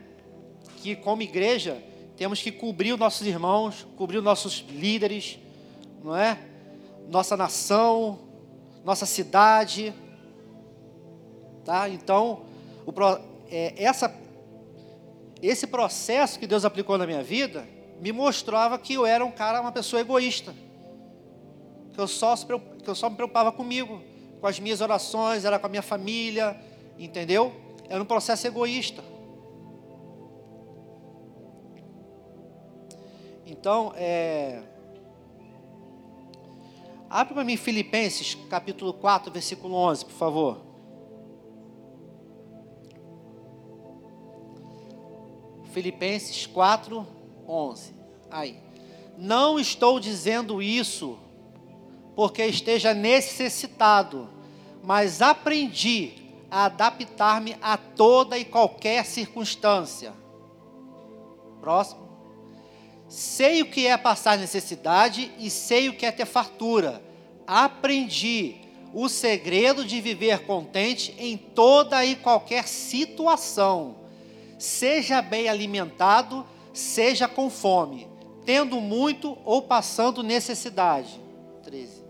[0.78, 1.78] Que como igreja
[2.18, 5.38] temos que cobrir os nossos irmãos, cobrir os nossos líderes,
[6.04, 6.40] não é?
[7.08, 8.18] Nossa nação,
[8.84, 9.94] nossa cidade,
[11.64, 11.88] tá?
[11.88, 12.42] Então,
[12.88, 12.92] o,
[13.52, 14.12] é, essa,
[15.44, 17.68] esse processo que Deus aplicou na minha vida
[18.02, 20.56] me mostrava que eu era um cara, uma pessoa egoísta,
[21.94, 24.02] que eu só, que eu só me preocupava comigo,
[24.42, 26.60] com as minhas orações, era com a minha família,
[26.98, 27.54] Entendeu?
[27.90, 29.04] Era um processo egoísta.
[33.46, 34.62] Então, é...
[37.10, 40.62] Abre para mim Filipenses, capítulo 4, versículo 11, por favor.
[45.72, 47.06] Filipenses 4,
[47.48, 47.94] 11.
[48.32, 48.60] Aí.
[49.18, 51.18] Não estou dizendo isso
[52.16, 54.30] porque esteja necessitado,
[54.84, 60.14] mas aprendi a adaptar-me a toda e qualquer circunstância.
[61.60, 62.06] Próximo.
[63.08, 67.02] Sei o que é passar necessidade e sei o que é ter fartura.
[67.46, 68.56] Aprendi
[68.94, 73.98] o segredo de viver contente em toda e qualquer situação.
[74.58, 78.08] Seja bem alimentado, seja com fome,
[78.46, 81.20] tendo muito ou passando necessidade.
[81.64, 82.04] 13.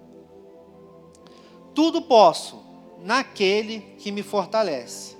[1.73, 2.64] Tudo posso
[3.05, 5.15] naquele que me fortalece.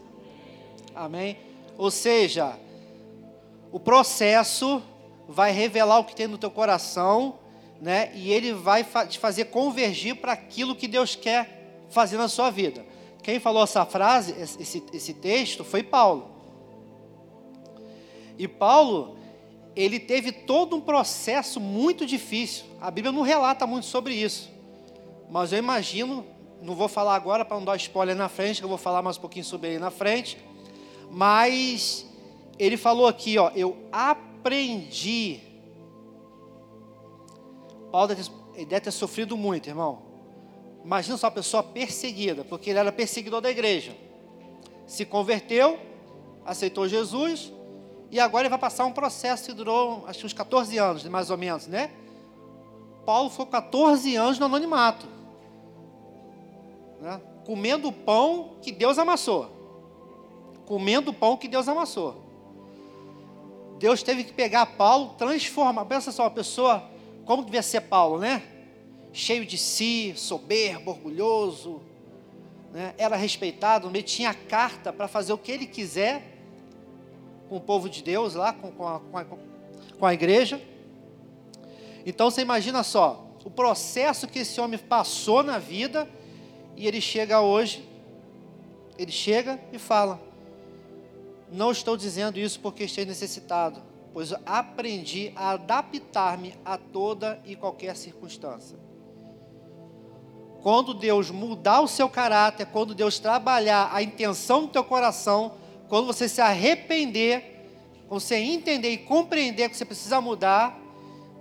[0.96, 1.38] Amém?
[1.78, 2.58] Ou seja,
[3.72, 4.82] o processo
[5.30, 7.38] vai revelar o que tem no teu coração,
[7.80, 8.12] né?
[8.16, 12.84] E ele vai te fazer convergir para aquilo que Deus quer fazer na sua vida.
[13.22, 16.32] Quem falou essa frase, esse, esse texto, foi Paulo.
[18.36, 19.16] E Paulo,
[19.76, 22.66] ele teve todo um processo muito difícil.
[22.82, 24.50] A Bíblia não relata muito sobre isso.
[25.30, 26.26] Mas eu imagino,
[26.66, 29.18] não vou falar agora para não dar spoiler na frente, que eu vou falar mais
[29.18, 30.38] um pouquinho sobre ele na frente.
[31.12, 32.06] Mas
[32.58, 35.40] ele falou aqui, ó, eu aprendi.
[37.92, 40.02] Paulo deve ter, deve ter sofrido muito, irmão.
[40.84, 43.96] Imagina só uma pessoa perseguida, porque ele era perseguidor da igreja.
[44.88, 45.80] Se converteu,
[46.46, 47.52] aceitou Jesus,
[48.12, 51.30] e agora ele vai passar um processo que durou, acho que uns 14 anos, mais
[51.30, 51.92] ou menos, né?
[53.06, 55.08] Paulo ficou 14 anos no anonimato,
[57.06, 57.22] né?
[57.46, 59.52] comendo o pão que Deus amassou.
[60.66, 62.26] Comendo o pão que Deus amassou.
[63.78, 65.86] Deus teve que pegar Paulo, transformar.
[65.86, 66.84] Pensa só, uma pessoa,
[67.24, 68.42] como devia ser Paulo, né?
[69.14, 71.80] Cheio de si, soberbo, orgulhoso,
[72.74, 72.96] né?
[72.98, 76.24] era respeitado, tinha carta para fazer o que ele quiser
[77.48, 79.26] com o povo de Deus lá, com, com, a, com, a,
[80.00, 80.60] com a igreja.
[82.04, 86.10] Então você imagina só, o processo que esse homem passou na vida,
[86.76, 87.88] e ele chega hoje,
[88.98, 90.20] ele chega e fala:
[91.52, 93.82] Não estou dizendo isso porque estou necessitado,
[94.14, 98.78] pois aprendi a adaptar-me a toda e qualquer circunstância.
[100.62, 105.54] Quando Deus mudar o seu caráter, quando Deus trabalhar a intenção do teu coração,
[105.88, 107.56] quando você se arrepender,
[108.08, 110.76] quando você entender e compreender que você precisa mudar,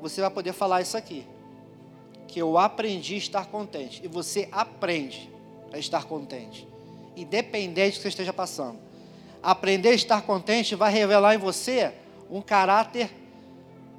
[0.00, 1.26] você vai poder falar isso aqui.
[2.34, 4.00] Que eu aprendi a estar contente.
[4.04, 5.30] E você aprende
[5.72, 6.66] a estar contente.
[7.16, 8.76] Independente do que você esteja passando.
[9.40, 11.92] Aprender a estar contente vai revelar em você
[12.28, 13.08] um caráter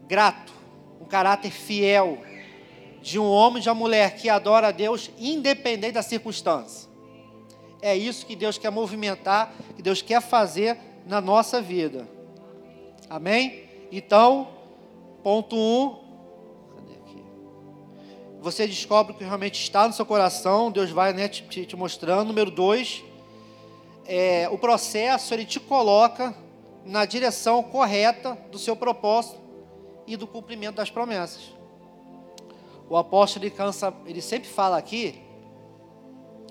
[0.06, 0.52] grato,
[1.00, 2.18] um caráter fiel
[3.02, 6.90] de um homem e de uma mulher que adora a Deus independente da circunstância.
[7.82, 12.06] É isso que Deus quer movimentar, que Deus quer fazer na nossa vida.
[13.10, 13.64] Amém?
[13.94, 14.50] Então,
[15.24, 15.60] ponto 1.
[15.60, 16.05] Um,
[18.46, 22.28] você descobre que realmente está no seu coração, Deus vai né, te, te, mostrando.
[22.28, 23.04] Número 2,
[24.06, 26.32] é, o processo ele te coloca
[26.86, 29.42] na direção correta do seu propósito
[30.06, 31.42] e do cumprimento das promessas.
[32.88, 35.20] O apóstolo ele, cansa, ele sempre fala aqui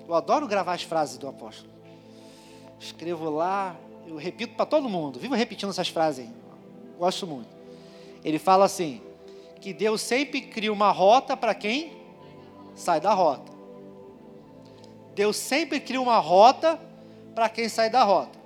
[0.05, 1.71] eu adoro gravar as frases do apóstolo.
[2.77, 3.73] Escrevo lá,
[4.05, 6.33] eu repito para todo mundo, vivo repetindo essas frases aí.
[6.99, 7.47] Gosto muito.
[8.21, 9.01] Ele fala assim:
[9.65, 11.91] que Deus sempre cria uma rota para quem
[12.75, 13.51] sai da rota.
[15.15, 16.79] Deus sempre cria uma rota
[17.33, 18.37] para quem sai da rota.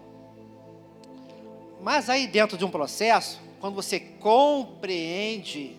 [1.81, 5.75] Mas aí dentro de um processo, quando você compreende,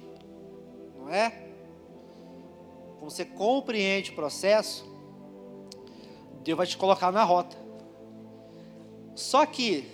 [0.98, 1.30] não é?
[2.98, 4.84] Quando você compreende o processo,
[6.44, 7.56] Deus vai te colocar na rota.
[9.14, 9.90] Só que,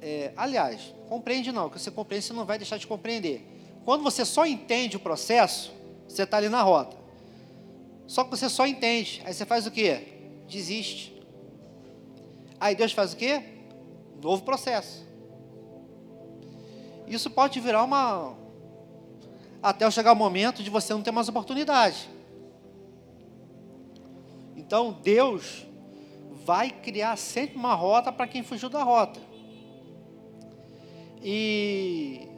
[0.00, 3.51] é, aliás, compreende não, que você compreende, você não vai deixar de compreender.
[3.84, 5.72] Quando você só entende o processo,
[6.06, 6.96] você está ali na rota.
[8.06, 10.08] Só que você só entende, aí você faz o quê?
[10.48, 11.12] Desiste.
[12.60, 13.42] Aí Deus faz o quê?
[14.22, 15.04] Novo processo.
[17.06, 18.36] Isso pode virar uma.
[19.62, 22.08] Até chegar o momento de você não ter mais oportunidade.
[24.56, 25.66] Então Deus
[26.44, 29.20] vai criar sempre uma rota para quem fugiu da rota.
[31.22, 32.28] E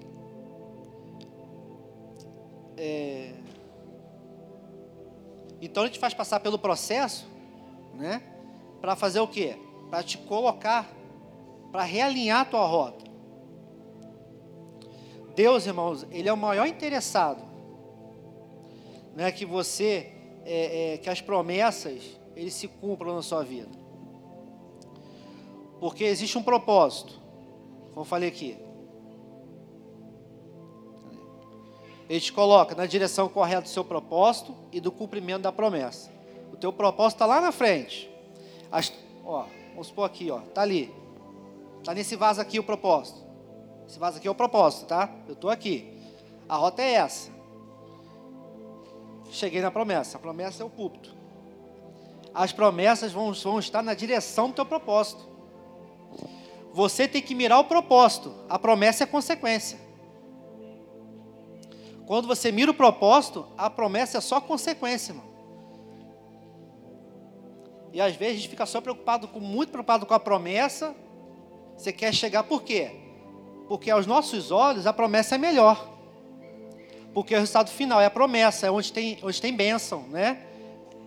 [2.77, 3.33] é,
[5.61, 7.27] então ele te faz passar pelo processo,
[7.95, 8.23] né?
[8.81, 9.57] Para fazer o quê?
[9.89, 10.87] Para te colocar,
[11.73, 13.05] para realinhar a tua rota.
[15.35, 17.43] Deus, irmãos, ele é o maior interessado,
[19.17, 19.33] né?
[19.33, 20.13] Que você,
[20.45, 23.71] é, é, que as promessas ele se cumpra na sua vida.
[25.81, 27.21] Porque existe um propósito,
[27.89, 28.64] como eu falei aqui.
[32.09, 36.11] Ele te coloca na direção correta do seu propósito e do cumprimento da promessa.
[36.53, 38.11] O teu propósito está lá na frente.
[38.71, 38.93] As,
[39.25, 40.93] ó, vamos supor aqui, ó, tá ali.
[41.83, 43.23] Tá nesse vaso aqui o propósito.
[43.89, 45.11] Esse vaso aqui é o propósito, tá?
[45.27, 45.93] Eu estou aqui.
[46.49, 47.31] A rota é essa.
[49.31, 50.17] Cheguei na promessa.
[50.17, 51.25] A promessa é o púlpito
[52.35, 55.25] as promessas vão, vão estar na direção do teu propósito.
[56.73, 59.79] Você tem que mirar o propósito, a promessa é consequência.
[62.07, 65.35] Quando você mira o propósito, a promessa é só consequência, irmão.
[67.93, 70.95] E às vezes a gente fica só preocupado, com, muito preocupado com a promessa.
[71.77, 72.91] Você quer chegar por quê?
[73.69, 75.89] Porque aos nossos olhos a promessa é melhor.
[77.15, 80.45] Porque o resultado final é a promessa, é onde tem, onde tem bênção, né?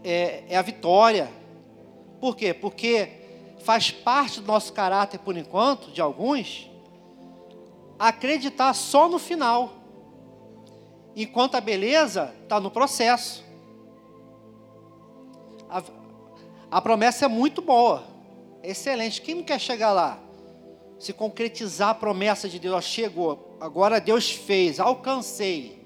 [0.03, 1.29] É, é a vitória.
[2.21, 2.53] Por quê?
[2.53, 3.09] Porque
[3.59, 6.71] faz parte do nosso caráter, por enquanto, de alguns,
[7.99, 9.73] acreditar só no final,
[11.23, 13.43] enquanto a beleza está no processo.
[15.67, 15.81] A,
[16.69, 18.03] a promessa é muito boa,
[18.61, 19.21] excelente.
[19.21, 20.19] Quem não quer chegar lá?
[20.99, 25.83] Se concretizar a promessa de Deus, ó, chegou, agora Deus fez, alcancei.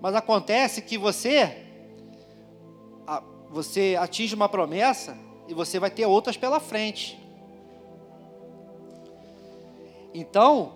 [0.00, 1.66] Mas acontece que você,
[3.50, 5.18] você atinge uma promessa
[5.48, 7.18] e você vai ter outras pela frente.
[10.14, 10.72] Então,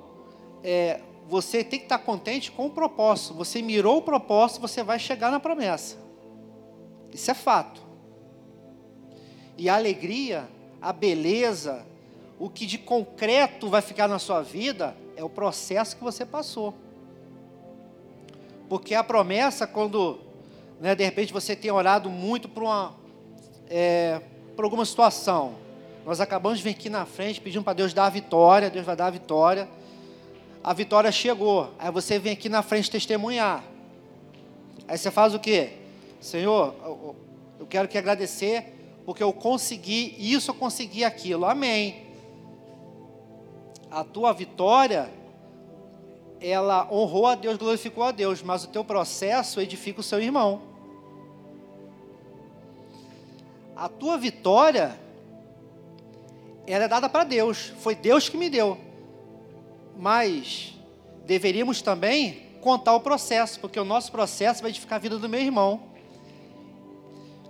[0.62, 3.34] é, você tem que estar contente com o propósito.
[3.34, 5.96] Você mirou o propósito, você vai chegar na promessa.
[7.12, 7.82] Isso é fato.
[9.56, 10.48] E a alegria,
[10.82, 11.86] a beleza,
[12.38, 16.74] o que de concreto vai ficar na sua vida é o processo que você passou.
[18.68, 20.18] Porque a promessa, quando
[20.80, 22.94] né, de repente você tem orado muito por, uma,
[23.68, 24.20] é,
[24.56, 25.54] por alguma situação,
[26.04, 28.96] nós acabamos de vir aqui na frente pedindo para Deus dar a vitória, Deus vai
[28.96, 29.68] dar a vitória.
[30.64, 33.62] A vitória chegou, aí você vem aqui na frente testemunhar.
[34.88, 35.74] Aí você faz o quê?
[36.18, 36.74] Senhor,
[37.60, 38.72] eu quero que agradecer
[39.04, 41.44] porque eu consegui isso, eu consegui aquilo.
[41.44, 42.06] Amém.
[43.90, 45.10] A tua vitória,
[46.40, 50.62] ela honrou a Deus, glorificou a Deus, mas o teu processo edifica o seu irmão.
[53.76, 54.98] A tua vitória,
[56.66, 58.78] ela é dada para Deus, foi Deus que me deu.
[59.96, 60.74] Mas
[61.24, 65.40] deveríamos também contar o processo, porque o nosso processo vai edificar a vida do meu
[65.40, 65.82] irmão.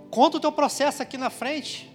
[0.09, 1.91] Conta o teu processo aqui na frente.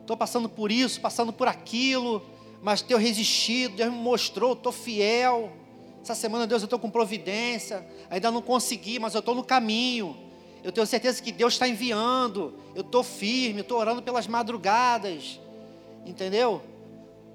[0.00, 2.22] Estou passando por isso, passando por aquilo,
[2.62, 5.52] mas tenho resistido, Deus me mostrou, estou fiel.
[6.02, 10.16] Essa semana, Deus, eu estou com providência, ainda não consegui, mas eu estou no caminho.
[10.62, 12.54] Eu tenho certeza que Deus está enviando.
[12.74, 15.40] Eu estou firme, estou orando pelas madrugadas.
[16.04, 16.62] Entendeu?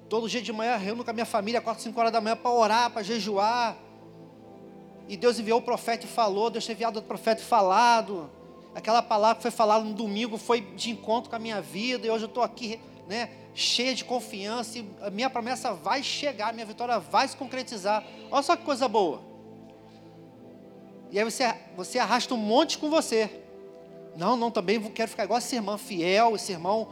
[0.08, 2.50] Todo dia de manhã reúno com a minha família, 4, 5 horas da manhã, para
[2.50, 3.76] orar, para jejuar.
[5.08, 8.30] E Deus enviou o profeta e falou, Deus tem enviado o profeta e falado
[8.74, 12.10] aquela palavra que foi falada no domingo foi de encontro com a minha vida, e
[12.10, 16.66] hoje eu estou aqui, né, cheia de confiança, e a minha promessa vai chegar, minha
[16.66, 18.04] vitória vai se concretizar.
[18.30, 19.22] Olha só que coisa boa.
[21.10, 23.30] E aí você, você arrasta um monte com você.
[24.16, 26.88] Não, não, também quero ficar igual esse irmão fiel, esse irmão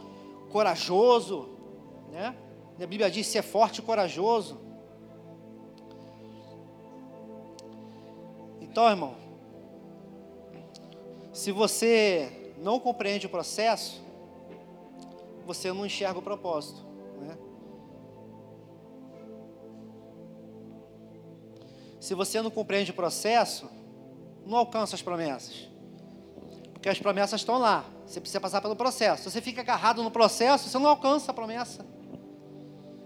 [0.49, 1.49] corajoso,
[2.11, 2.33] né?
[2.81, 4.59] A Bíblia diz ser forte e corajoso.
[8.61, 9.15] Então, irmão,
[11.31, 14.01] se você não compreende o processo,
[15.45, 16.81] você não enxerga o propósito.
[17.19, 17.37] Né?
[21.99, 23.69] Se você não compreende o processo,
[24.45, 25.69] não alcança as promessas.
[26.73, 27.85] Porque as promessas estão lá.
[28.05, 29.23] Você precisa passar pelo processo.
[29.23, 31.85] Se você fica agarrado no processo, você não alcança a promessa.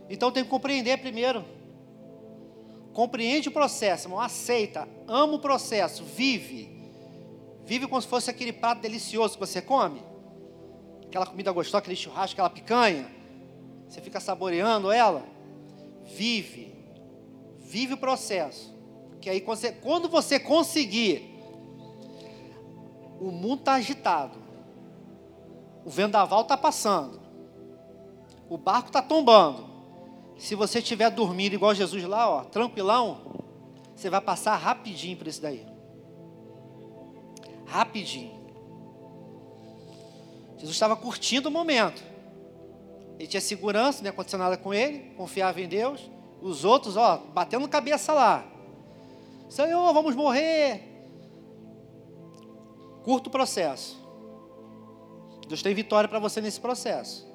[0.10, 1.43] Então tem que compreender primeiro.
[2.93, 4.20] Compreende o processo, irmão.
[4.20, 6.76] Aceita, ama o processo, vive.
[7.64, 10.01] Vive como se fosse aquele prato delicioso que você come.
[11.05, 13.10] Aquela comida gostosa, aquele churrasco, aquela picanha.
[13.88, 15.24] Você fica saboreando ela.
[16.05, 16.74] Vive.
[17.60, 18.76] Vive o processo.
[19.20, 19.41] Que aí
[19.82, 21.38] quando você conseguir,
[23.20, 24.38] o mundo está agitado.
[25.84, 27.20] O vendaval está passando.
[28.49, 29.66] O barco está tombando.
[30.38, 33.44] Se você estiver dormindo igual Jesus lá, ó, tranquilão,
[33.96, 35.78] você vai passar rapidinho por isso daí
[37.68, 38.36] rapidinho.
[40.56, 42.02] Jesus estava curtindo o momento.
[43.20, 46.10] Ele tinha segurança, não aconteceu nada com ele, confiava em Deus.
[46.42, 48.46] Os outros, ó, batendo cabeça lá.
[49.50, 50.84] Senhor, vamos morrer.
[53.04, 53.98] Curto processo.
[55.48, 57.28] Deus tem vitória para você nesse processo.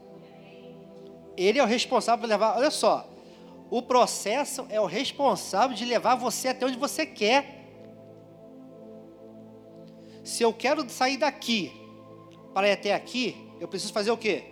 [1.36, 2.56] Ele é o responsável por levar.
[2.56, 3.08] Olha só,
[3.70, 7.62] o processo é o responsável de levar você até onde você quer
[10.24, 11.72] se eu quero sair daqui
[12.54, 14.44] para ir até aqui, eu preciso fazer o quê?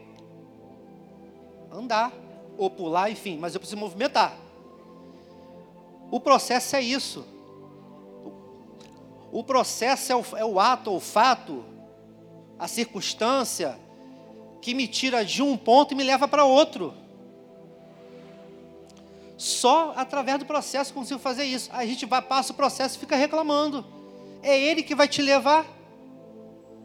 [1.71, 2.13] Andar,
[2.59, 4.37] ou pular, enfim, mas eu preciso movimentar.
[6.11, 7.25] O processo é isso.
[9.31, 11.65] O processo é o, é o ato, o fato,
[12.59, 13.79] a circunstância
[14.61, 16.95] que me tira de um ponto e me leva para outro.
[19.37, 21.71] Só através do processo consigo fazer isso.
[21.73, 23.85] A gente vai, passa o processo e fica reclamando.
[24.43, 25.67] É Ele que vai te levar.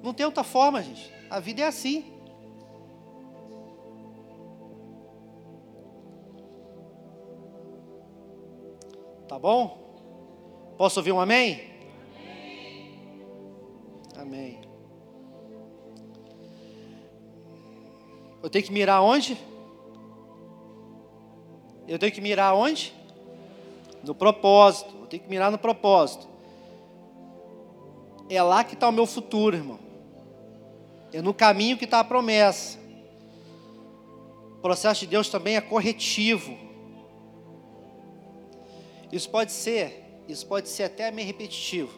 [0.02, 1.12] Não tem outra forma, gente.
[1.30, 2.14] A vida é assim.
[9.28, 10.76] Tá bom?
[10.78, 11.76] Posso ouvir um amém?
[14.16, 14.65] Amém.
[18.46, 19.36] Eu tenho que mirar onde?
[21.88, 22.94] Eu tenho que mirar onde?
[24.04, 24.94] No propósito.
[25.02, 26.28] Eu tenho que mirar no propósito.
[28.30, 29.80] É lá que está o meu futuro, irmão.
[31.12, 32.78] É no caminho que está a promessa.
[34.58, 36.56] O processo de Deus também é corretivo.
[39.12, 41.98] Isso pode ser, isso pode ser até meio repetitivo.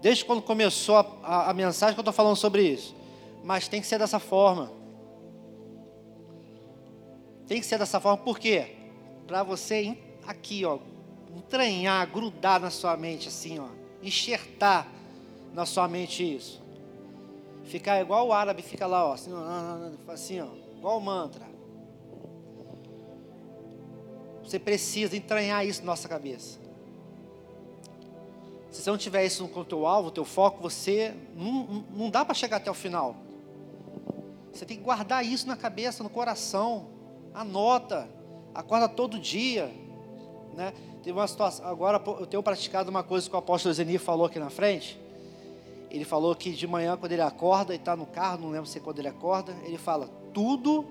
[0.00, 2.96] Desde quando começou a, a, a mensagem que eu estou falando sobre isso.
[3.44, 4.77] Mas tem que ser dessa forma.
[7.48, 8.76] Tem que ser dessa forma, por quê?
[9.26, 9.96] Para você
[10.26, 10.78] aqui, ó,
[11.34, 13.68] entranhar, grudar na sua mente assim, ó,
[14.02, 14.86] enxertar
[15.54, 16.62] na sua mente isso.
[17.64, 21.46] Ficar igual o árabe fica lá, ó, assim, ó, assim, ó igual o mantra.
[24.44, 26.58] Você precisa entranhar isso na nossa cabeça.
[28.70, 32.26] Se você não tiver isso com o teu alvo, teu foco, você não, não dá
[32.26, 33.16] para chegar até o final.
[34.52, 36.97] Você tem que guardar isso na cabeça, no coração
[37.34, 38.08] anota,
[38.54, 39.72] acorda todo dia,
[40.54, 40.72] né?
[41.02, 44.38] Teve uma situação, agora eu tenho praticado uma coisa que o apóstolo Zeni falou aqui
[44.38, 44.98] na frente.
[45.90, 48.78] Ele falou que de manhã, quando ele acorda e está no carro, não lembro se
[48.78, 50.86] é quando ele acorda, ele fala: tudo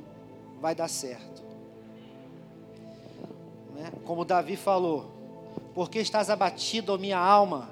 [0.59, 1.43] vai dar certo.
[3.75, 3.91] Né?
[4.05, 5.11] Como Davi falou:
[5.75, 7.69] porque estás abatido, minha alma,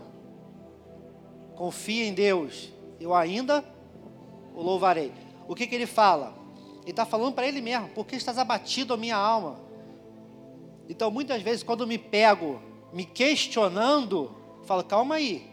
[1.56, 3.66] confia em Deus, eu ainda
[4.54, 5.12] o louvarei.
[5.48, 6.34] O que, que ele fala?
[6.86, 9.60] Ele está falando para ele mesmo, porque estás abatido a minha alma.
[10.88, 12.62] Então, muitas vezes, quando me pego
[12.94, 14.34] me questionando,
[14.66, 15.50] falo, calma aí.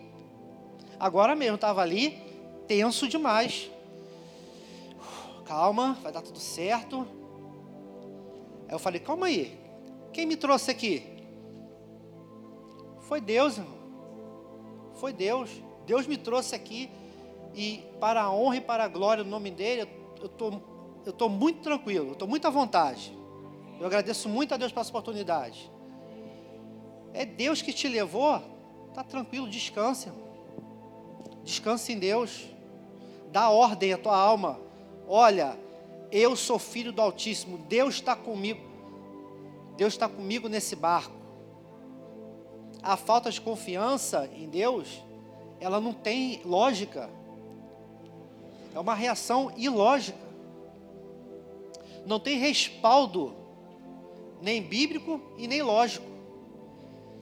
[1.00, 2.22] Agora mesmo, estava ali,
[2.68, 3.70] tenso demais.
[5.46, 7.06] Calma, vai dar tudo certo.
[8.68, 9.58] Aí eu falei, calma aí.
[10.12, 11.02] Quem me trouxe aqui?
[13.00, 13.78] Foi Deus, irmão.
[14.94, 15.50] Foi Deus.
[15.86, 16.90] Deus me trouxe aqui.
[17.54, 19.88] E para a honra e para a glória do nome dele,
[20.20, 20.71] eu estou
[21.04, 23.16] eu estou muito tranquilo, estou muito à vontade.
[23.80, 25.70] Eu agradeço muito a Deus pela essa oportunidade.
[27.12, 28.40] É Deus que te levou,
[28.88, 30.10] está tranquilo, descanse.
[31.42, 32.48] Descanse em Deus.
[33.32, 34.60] Dá ordem à tua alma.
[35.08, 35.58] Olha,
[36.12, 38.60] eu sou filho do Altíssimo, Deus está comigo.
[39.76, 41.16] Deus está comigo nesse barco.
[42.82, 45.02] A falta de confiança em Deus,
[45.60, 47.10] ela não tem lógica.
[48.74, 50.21] É uma reação ilógica
[52.06, 53.34] não tem respaldo,
[54.40, 56.06] nem bíblico e nem lógico.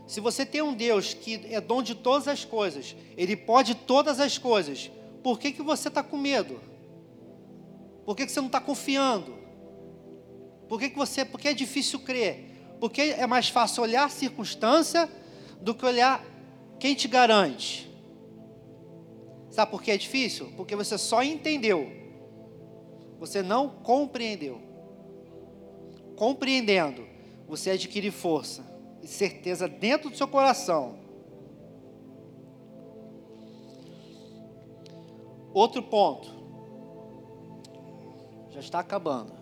[0.07, 4.19] Se você tem um Deus que é dom de todas as coisas, Ele pode todas
[4.19, 4.91] as coisas,
[5.23, 6.61] por que, que você está com medo?
[8.05, 9.39] Por que, que você não está confiando?
[10.69, 11.25] Por que, que você.
[11.25, 12.77] Porque é difícil crer?
[12.81, 15.09] Porque é mais fácil olhar a circunstância
[15.61, 16.25] do que olhar
[16.79, 17.89] quem te garante.
[19.51, 20.53] Sabe por que é difícil?
[20.57, 21.91] Porque você só entendeu,
[23.19, 24.70] você não compreendeu
[26.21, 27.07] compreendendo,
[27.49, 28.63] você adquire força
[29.03, 30.99] e certeza dentro do seu coração.
[35.55, 36.29] Outro ponto.
[38.51, 39.33] Já está acabando.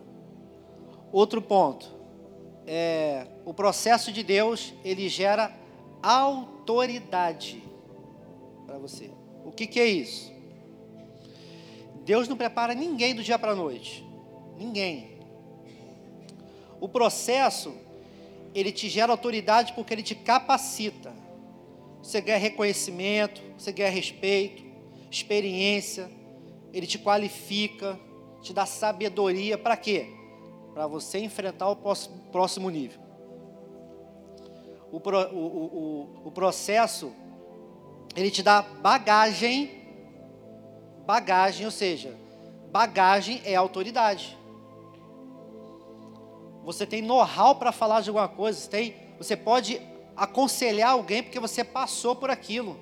[1.11, 1.93] Outro ponto.
[2.64, 5.53] É, o processo de Deus, ele gera
[6.01, 7.61] autoridade
[8.64, 9.11] para você.
[9.45, 10.33] O que, que é isso?
[12.05, 14.07] Deus não prepara ninguém do dia para a noite.
[14.57, 15.18] Ninguém.
[16.81, 17.74] O processo,
[18.55, 21.12] ele te gera autoridade porque ele te capacita.
[22.03, 24.64] Você ganha reconhecimento, você ganha respeito,
[25.11, 26.09] experiência,
[26.72, 27.99] ele te qualifica,
[28.41, 30.07] te dá sabedoria para quê?
[30.72, 31.76] Para você enfrentar o
[32.31, 33.01] próximo nível.
[34.93, 37.12] O, o, o, o processo,
[38.16, 39.83] ele te dá bagagem,
[41.05, 42.16] bagagem, ou seja,
[42.70, 44.38] bagagem é autoridade.
[46.69, 49.81] Você tem know-how para falar de alguma coisa, você, tem, você pode
[50.14, 52.79] aconselhar alguém porque você passou por aquilo.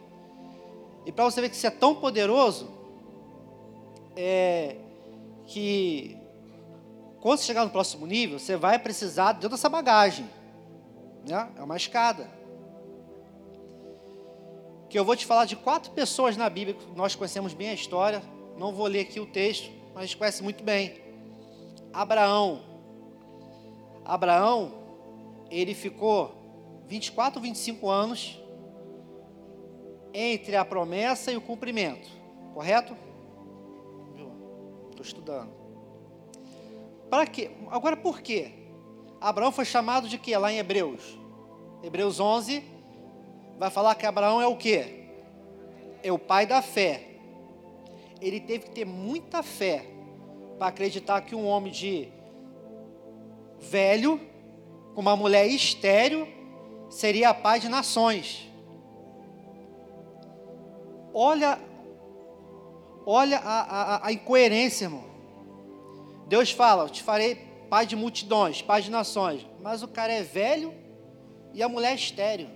[1.04, 2.68] E para você ver que você é tão poderoso,
[4.16, 4.74] é
[5.46, 6.18] que
[7.20, 10.28] quando você chegar no próximo nível, você vai precisar de toda essa bagagem.
[11.24, 11.48] Né?
[11.56, 12.28] É uma escada.
[14.90, 17.74] Que eu vou te falar de quatro pessoas na Bíblia, que nós conhecemos bem a
[17.74, 18.20] história.
[18.58, 21.00] Não vou ler aqui o texto, mas a gente conhece muito bem.
[21.92, 22.75] Abraão,
[24.06, 24.72] Abraão,
[25.50, 26.32] ele ficou
[26.86, 28.40] 24, 25 anos
[30.14, 32.08] entre a promessa e o cumprimento,
[32.54, 32.96] correto?
[34.90, 35.50] Estou estudando.
[37.10, 37.50] Para quê?
[37.68, 38.52] Agora por quê?
[39.20, 41.18] Abraão foi chamado de quê lá em Hebreus?
[41.82, 42.64] Hebreus 11
[43.58, 45.04] vai falar que Abraão é o quê?
[46.02, 47.02] É o pai da fé.
[48.20, 49.84] ele teve que ter muita fé
[50.58, 52.08] para acreditar que um homem de
[53.66, 54.20] velho,
[54.94, 56.26] com uma mulher estéril,
[56.88, 58.50] seria a paz de nações.
[61.12, 61.58] Olha,
[63.04, 65.04] olha a, a, a incoerência, irmão.
[66.26, 67.34] Deus fala: Eu te farei
[67.68, 69.46] pai de multidões, pai de nações.
[69.62, 70.72] Mas o cara é velho
[71.52, 72.48] e a mulher é estéreo.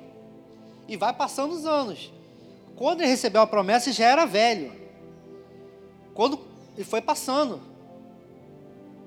[0.86, 2.12] E vai passando os anos.
[2.76, 4.72] Quando ele recebeu a promessa, já era velho.
[6.14, 6.40] Quando
[6.76, 7.70] ele foi passando.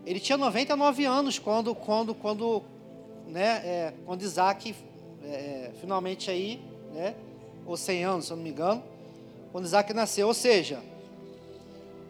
[0.05, 2.63] Ele tinha 99 anos quando, quando, quando,
[3.27, 4.75] né, é, quando Isaac
[5.23, 6.61] é, finalmente aí,
[6.93, 7.15] né,
[7.65, 8.83] ou 100 anos, se eu não me engano,
[9.51, 10.27] quando Isaac nasceu.
[10.27, 10.81] Ou seja,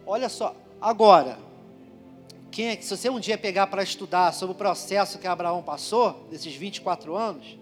[0.06, 1.38] olha só, agora,
[2.50, 6.28] quem é, se você um dia pegar para estudar sobre o processo que Abraão passou,
[6.30, 7.58] desses 24 anos,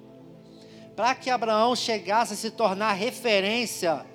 [0.95, 4.05] para que Abraão chegasse a se tornar referência,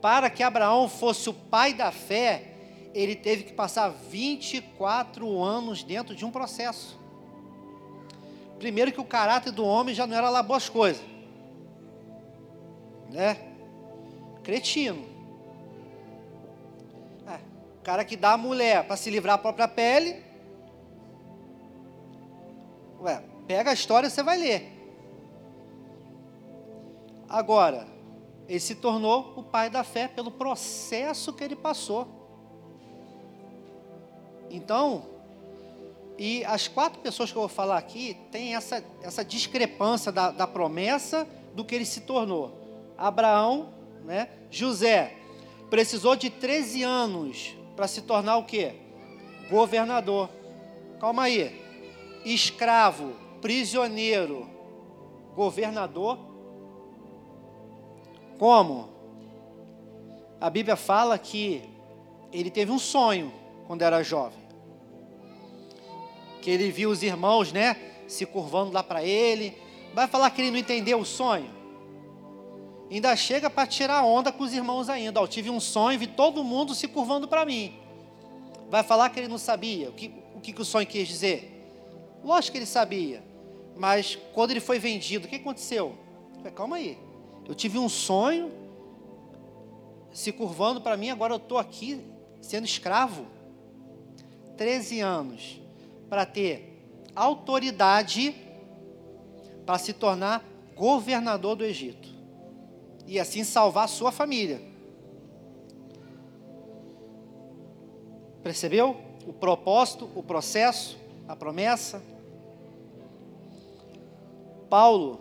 [0.00, 2.51] para que Abraão fosse o pai da fé,
[2.94, 6.98] ele teve que passar 24 anos dentro de um processo.
[8.58, 11.02] Primeiro que o caráter do homem já não era lá boas coisas.
[13.10, 13.36] Né?
[14.42, 15.12] Cretino.
[17.82, 20.22] O cara que dá a mulher para se livrar da própria pele.
[23.00, 24.70] Ué, pega a história você vai ler.
[27.28, 27.88] Agora,
[28.48, 32.21] ele se tornou o pai da fé pelo processo que ele passou.
[34.52, 35.04] Então,
[36.18, 40.46] e as quatro pessoas que eu vou falar aqui têm essa, essa discrepância da, da
[40.46, 42.92] promessa do que ele se tornou.
[42.98, 43.72] Abraão,
[44.04, 44.28] né?
[44.50, 45.16] José,
[45.70, 48.74] precisou de 13 anos para se tornar o quê?
[49.50, 50.28] Governador.
[51.00, 51.60] Calma aí.
[52.24, 54.48] Escravo, prisioneiro,
[55.34, 56.18] governador.
[58.38, 58.90] Como?
[60.38, 61.62] A Bíblia fala que
[62.30, 63.32] ele teve um sonho
[63.66, 64.41] quando era jovem.
[66.42, 67.76] Que ele viu os irmãos, né,
[68.06, 69.56] se curvando lá para ele.
[69.94, 71.62] Vai falar que ele não entendeu o sonho?
[72.94, 75.18] ainda chega para tirar onda com os irmãos ainda.
[75.18, 77.74] eu tive um sonho, vi todo mundo se curvando para mim.
[78.68, 81.48] Vai falar que ele não sabia o que, o que o sonho quis dizer?
[82.22, 83.22] Lógico que ele sabia.
[83.76, 85.96] Mas quando ele foi vendido, o que aconteceu?
[86.36, 86.98] Falei, calma aí.
[87.48, 88.52] Eu tive um sonho
[90.12, 92.04] se curvando para mim, agora eu estou aqui
[92.40, 93.26] sendo escravo.
[94.58, 95.61] 13 anos
[96.12, 98.36] para ter autoridade
[99.64, 100.44] para se tornar
[100.76, 102.06] governador do Egito
[103.06, 104.60] e assim salvar sua família.
[108.42, 108.94] Percebeu?
[109.26, 112.02] O propósito, o processo, a promessa.
[114.68, 115.18] Paulo,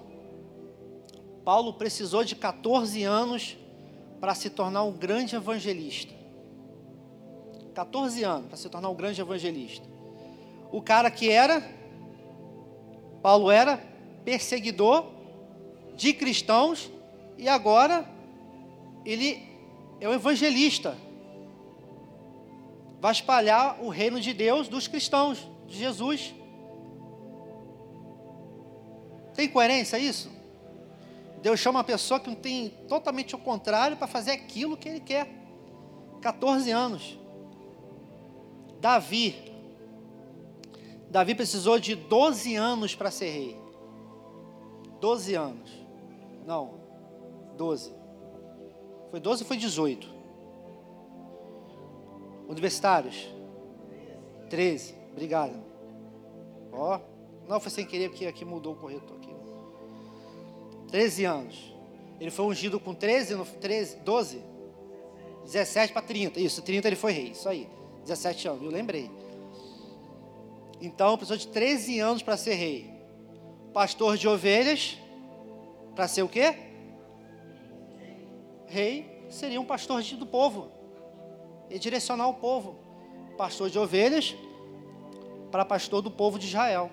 [1.45, 3.57] Paulo precisou de 14 anos
[4.19, 6.13] para se tornar um grande evangelista.
[7.73, 9.90] 14 anos para se tornar um grande evangelista.
[10.71, 11.61] O cara que era,
[13.21, 13.77] Paulo era
[14.23, 15.05] perseguidor
[15.95, 16.89] de cristãos
[17.37, 18.07] e agora
[19.05, 19.41] ele
[19.99, 20.97] é o evangelista.
[22.99, 26.33] Vai espalhar o reino de Deus dos cristãos, de Jesus.
[29.33, 30.31] Tem coerência isso?
[31.41, 34.99] Deus chama uma pessoa que não tem totalmente o contrário para fazer aquilo que ele
[34.99, 35.27] quer.
[36.21, 37.17] 14 anos.
[38.79, 39.50] Davi.
[41.11, 43.59] Davi precisou de 12 anos para ser rei.
[45.01, 45.69] 12 anos.
[46.47, 46.79] Não,
[47.57, 47.93] 12.
[49.09, 50.09] Foi 12 ou foi 18?
[52.47, 53.27] Universitários?
[54.49, 54.95] 13.
[55.11, 55.61] Obrigado.
[56.71, 57.01] Ó.
[57.45, 59.35] Não, foi sem querer porque aqui mudou o corretor aqui.
[60.87, 61.75] 13 anos.
[62.21, 64.41] Ele foi ungido com 13, no 13 12?
[65.43, 66.39] 17 para 30.
[66.39, 67.31] Isso, 30 ele foi rei.
[67.31, 67.67] Isso aí.
[68.03, 69.11] 17 anos, eu lembrei.
[70.81, 72.91] Então, precisou de 13 anos para ser rei.
[73.73, 74.97] Pastor de ovelhas,
[75.95, 76.71] para ser o quê?
[78.71, 80.71] rei seria um pastor do povo
[81.69, 82.79] e direcionar o povo.
[83.37, 84.35] Pastor de ovelhas
[85.51, 86.89] para pastor do povo de Israel.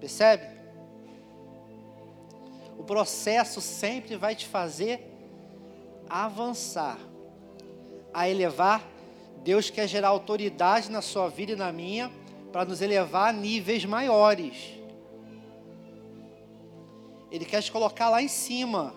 [0.00, 0.60] Percebe?
[2.76, 5.08] O processo sempre vai te fazer
[6.08, 6.98] avançar,
[8.12, 8.82] a elevar.
[9.42, 12.10] Deus quer gerar autoridade na sua vida e na minha
[12.52, 14.74] para nos elevar a níveis maiores.
[17.30, 18.94] Ele quer te colocar lá em cima.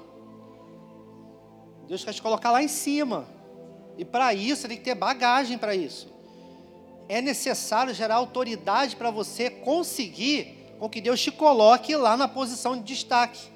[1.88, 3.28] Deus quer te colocar lá em cima.
[3.98, 6.14] E para isso, tem que ter bagagem para isso.
[7.08, 12.76] É necessário gerar autoridade para você conseguir com que Deus te coloque lá na posição
[12.76, 13.48] de destaque.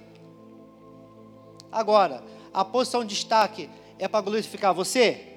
[1.71, 2.23] Agora,
[2.53, 5.28] a posição de destaque é para glorificar você?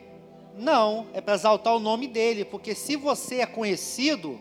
[0.56, 4.38] Não, é para exaltar o nome dele, porque se você é conhecido,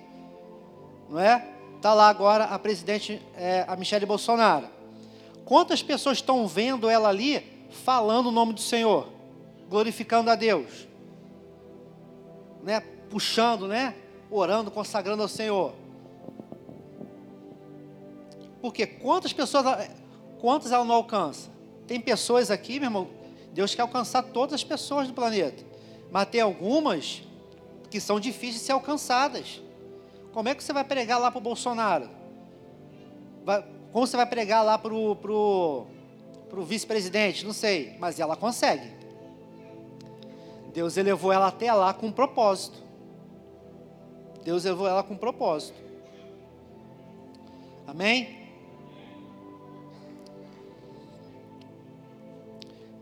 [1.09, 1.47] não é?
[1.77, 4.67] Está lá agora a presidente, é, a Michelle Bolsonaro.
[5.45, 7.43] Quantas pessoas estão vendo ela ali
[7.83, 9.07] falando o nome do Senhor,
[9.69, 10.87] glorificando a Deus,
[12.63, 12.81] né?
[13.09, 13.95] Puxando, né?
[14.29, 15.73] Orando, consagrando ao Senhor.
[18.61, 19.65] Porque quantas pessoas,
[20.39, 21.49] quantas ela não alcança?
[21.87, 23.07] Tem pessoas aqui, meu irmão,
[23.51, 25.70] Deus quer alcançar todas as pessoas do planeta.
[26.11, 27.23] Mas tem algumas
[27.89, 29.61] que são difíceis de ser alcançadas.
[30.33, 32.09] Como é que você vai pregar lá para o Bolsonaro?
[33.43, 35.85] Vai, como você vai pregar lá para o pro,
[36.49, 37.45] pro vice-presidente?
[37.45, 38.89] Não sei, mas ela consegue.
[40.73, 42.77] Deus elevou ela até lá com um propósito.
[44.43, 45.79] Deus elevou ela com um propósito.
[47.85, 48.41] Amém?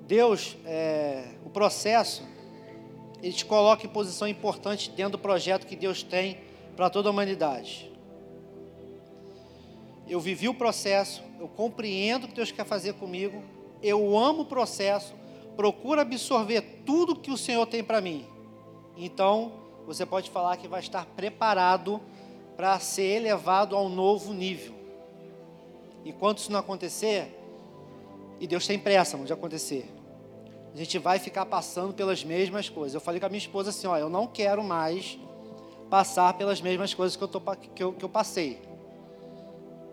[0.08, 2.28] Deus, é, o processo,
[3.22, 6.40] ele te coloca em posição importante dentro do projeto que Deus tem
[6.76, 7.92] para toda a humanidade.
[10.08, 13.44] Eu vivi o processo, eu compreendo o que Deus quer fazer comigo,
[13.84, 15.14] eu amo o processo,
[15.56, 18.26] procuro absorver tudo que o Senhor tem para mim.
[18.98, 19.52] Então,
[19.86, 22.02] você pode falar que vai estar preparado
[22.56, 24.74] para ser elevado a um novo nível.
[26.04, 27.36] E quando isso não acontecer,
[28.40, 29.90] e Deus tem pressa de acontecer,
[30.80, 32.96] a gente vai ficar passando pelas mesmas coisas.
[32.96, 35.20] Eu falei com a minha esposa assim: ó, eu não quero mais
[35.90, 38.62] passar pelas mesmas coisas que eu, tô, que eu, que eu passei.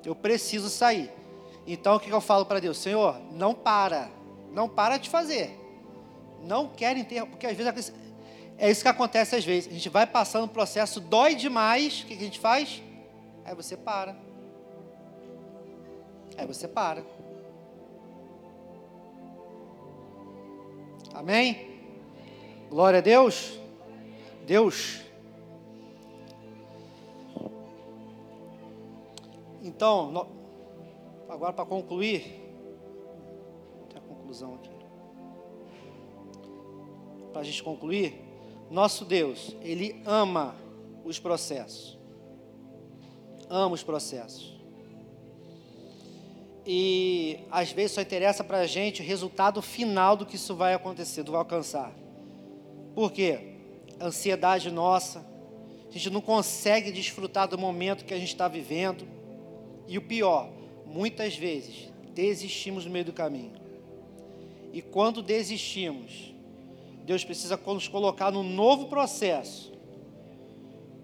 [0.05, 1.11] Eu preciso sair.
[1.67, 2.79] Então o que eu falo para Deus?
[2.79, 4.09] Senhor, não para.
[4.53, 5.59] Não para de fazer.
[6.45, 7.93] Não quero enterrar, porque às vezes
[8.57, 9.69] é isso que acontece às vezes.
[9.69, 12.03] A gente vai passando o processo, dói demais.
[12.03, 12.81] O que a gente faz?
[13.45, 14.17] Aí você para.
[16.39, 17.03] Aí você para.
[21.17, 21.81] Amém?
[22.69, 23.59] Glória a Deus.
[24.47, 25.01] Deus.
[29.63, 30.29] Então,
[31.27, 32.21] agora para concluir,
[33.89, 34.71] tem a conclusão aqui.
[37.33, 38.23] Para a gente concluir,
[38.71, 40.55] nosso Deus, Ele ama
[41.03, 41.99] os processos.
[43.49, 44.56] Ama os processos.
[46.67, 50.75] E às vezes só interessa para a gente o resultado final do que isso vai
[50.75, 51.93] acontecer, do vai alcançar.
[52.93, 53.53] Por quê?
[54.01, 55.25] Ansiedade nossa,
[55.89, 59.07] a gente não consegue desfrutar do momento que a gente está vivendo.
[59.87, 60.51] E o pior,
[60.85, 63.53] muitas vezes desistimos no meio do caminho.
[64.73, 66.35] E quando desistimos,
[67.05, 69.73] Deus precisa nos colocar num novo processo.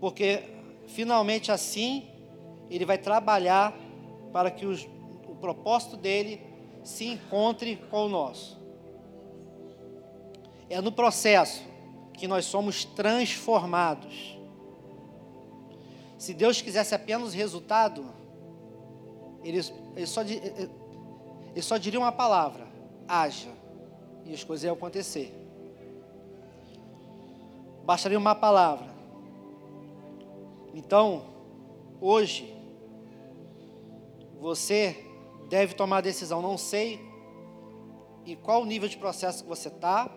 [0.00, 0.42] Porque
[0.88, 2.08] finalmente assim
[2.68, 3.72] Ele vai trabalhar
[4.32, 4.88] para que os
[5.42, 6.40] propósito dele
[6.84, 8.56] se encontre com o nosso.
[10.70, 11.62] É no processo
[12.14, 14.38] que nós somos transformados.
[16.16, 18.06] Se Deus quisesse apenas resultado,
[19.42, 19.60] ele,
[19.96, 22.68] ele, só, ele só diria uma palavra:
[23.08, 23.50] haja,
[24.24, 25.34] e as coisas iam acontecer.
[27.84, 28.86] Bastaria uma palavra.
[30.72, 31.24] Então,
[32.00, 32.54] hoje,
[34.40, 35.11] você
[35.52, 36.40] deve tomar a decisão.
[36.40, 36.98] Não sei
[38.24, 40.08] em qual nível de processo que você está,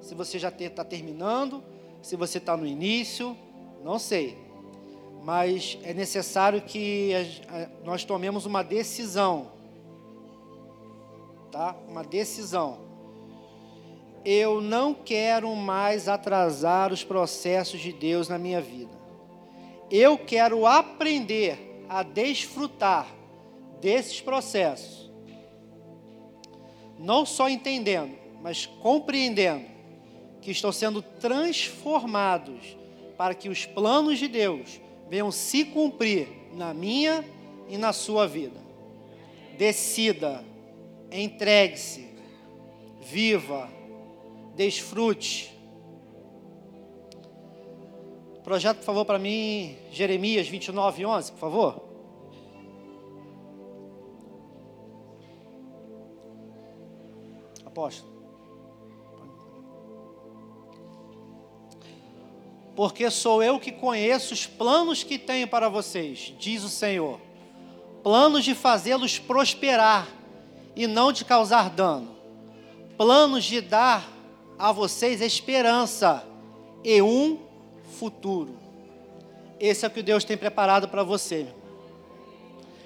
[0.00, 1.64] se você já está terminando,
[2.00, 3.36] se você está no início,
[3.82, 4.38] não sei.
[5.24, 7.10] Mas é necessário que
[7.82, 9.50] nós tomemos uma decisão.
[11.50, 11.74] Tá?
[11.88, 12.78] Uma decisão.
[14.24, 18.92] Eu não quero mais atrasar os processos de Deus na minha vida.
[19.90, 23.13] Eu quero aprender a desfrutar
[23.84, 25.10] desses processos,
[26.98, 29.66] não só entendendo, mas compreendendo
[30.40, 32.78] que estão sendo transformados
[33.18, 34.80] para que os planos de Deus
[35.10, 37.22] venham se cumprir na minha
[37.68, 38.58] e na sua vida.
[39.58, 40.42] Decida,
[41.12, 42.08] entregue-se,
[43.02, 43.70] viva,
[44.56, 45.52] desfrute.
[48.42, 51.93] Projeto, por favor, para mim, Jeremias 29, 11, por favor.
[57.74, 58.14] Apóstolo.
[62.76, 67.20] Porque sou eu que conheço os planos que tenho para vocês, diz o Senhor.
[68.02, 70.08] Planos de fazê-los prosperar
[70.76, 72.16] e não de causar dano.
[72.96, 74.08] Planos de dar
[74.58, 76.24] a vocês esperança
[76.84, 77.38] e um
[77.98, 78.56] futuro.
[79.58, 81.46] Esse é o que Deus tem preparado para você.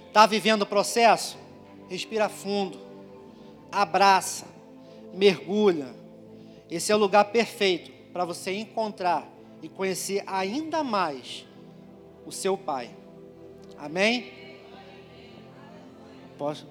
[0.06, 1.36] Está vivendo o processo?
[1.88, 2.78] Respira fundo.
[3.72, 4.47] Abraça
[5.12, 5.94] mergulha.
[6.70, 9.28] Esse é o lugar perfeito para você encontrar
[9.62, 11.46] e conhecer ainda mais
[12.26, 12.90] o seu Pai.
[13.76, 14.32] Amém?
[16.36, 16.66] Posso?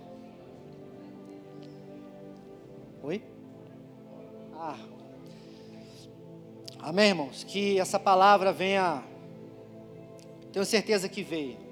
[3.03, 3.21] Oi?
[4.53, 4.77] Ah.
[6.79, 7.43] Amém, irmãos?
[7.43, 9.03] Que essa palavra venha.
[10.51, 11.66] Tenho certeza que veio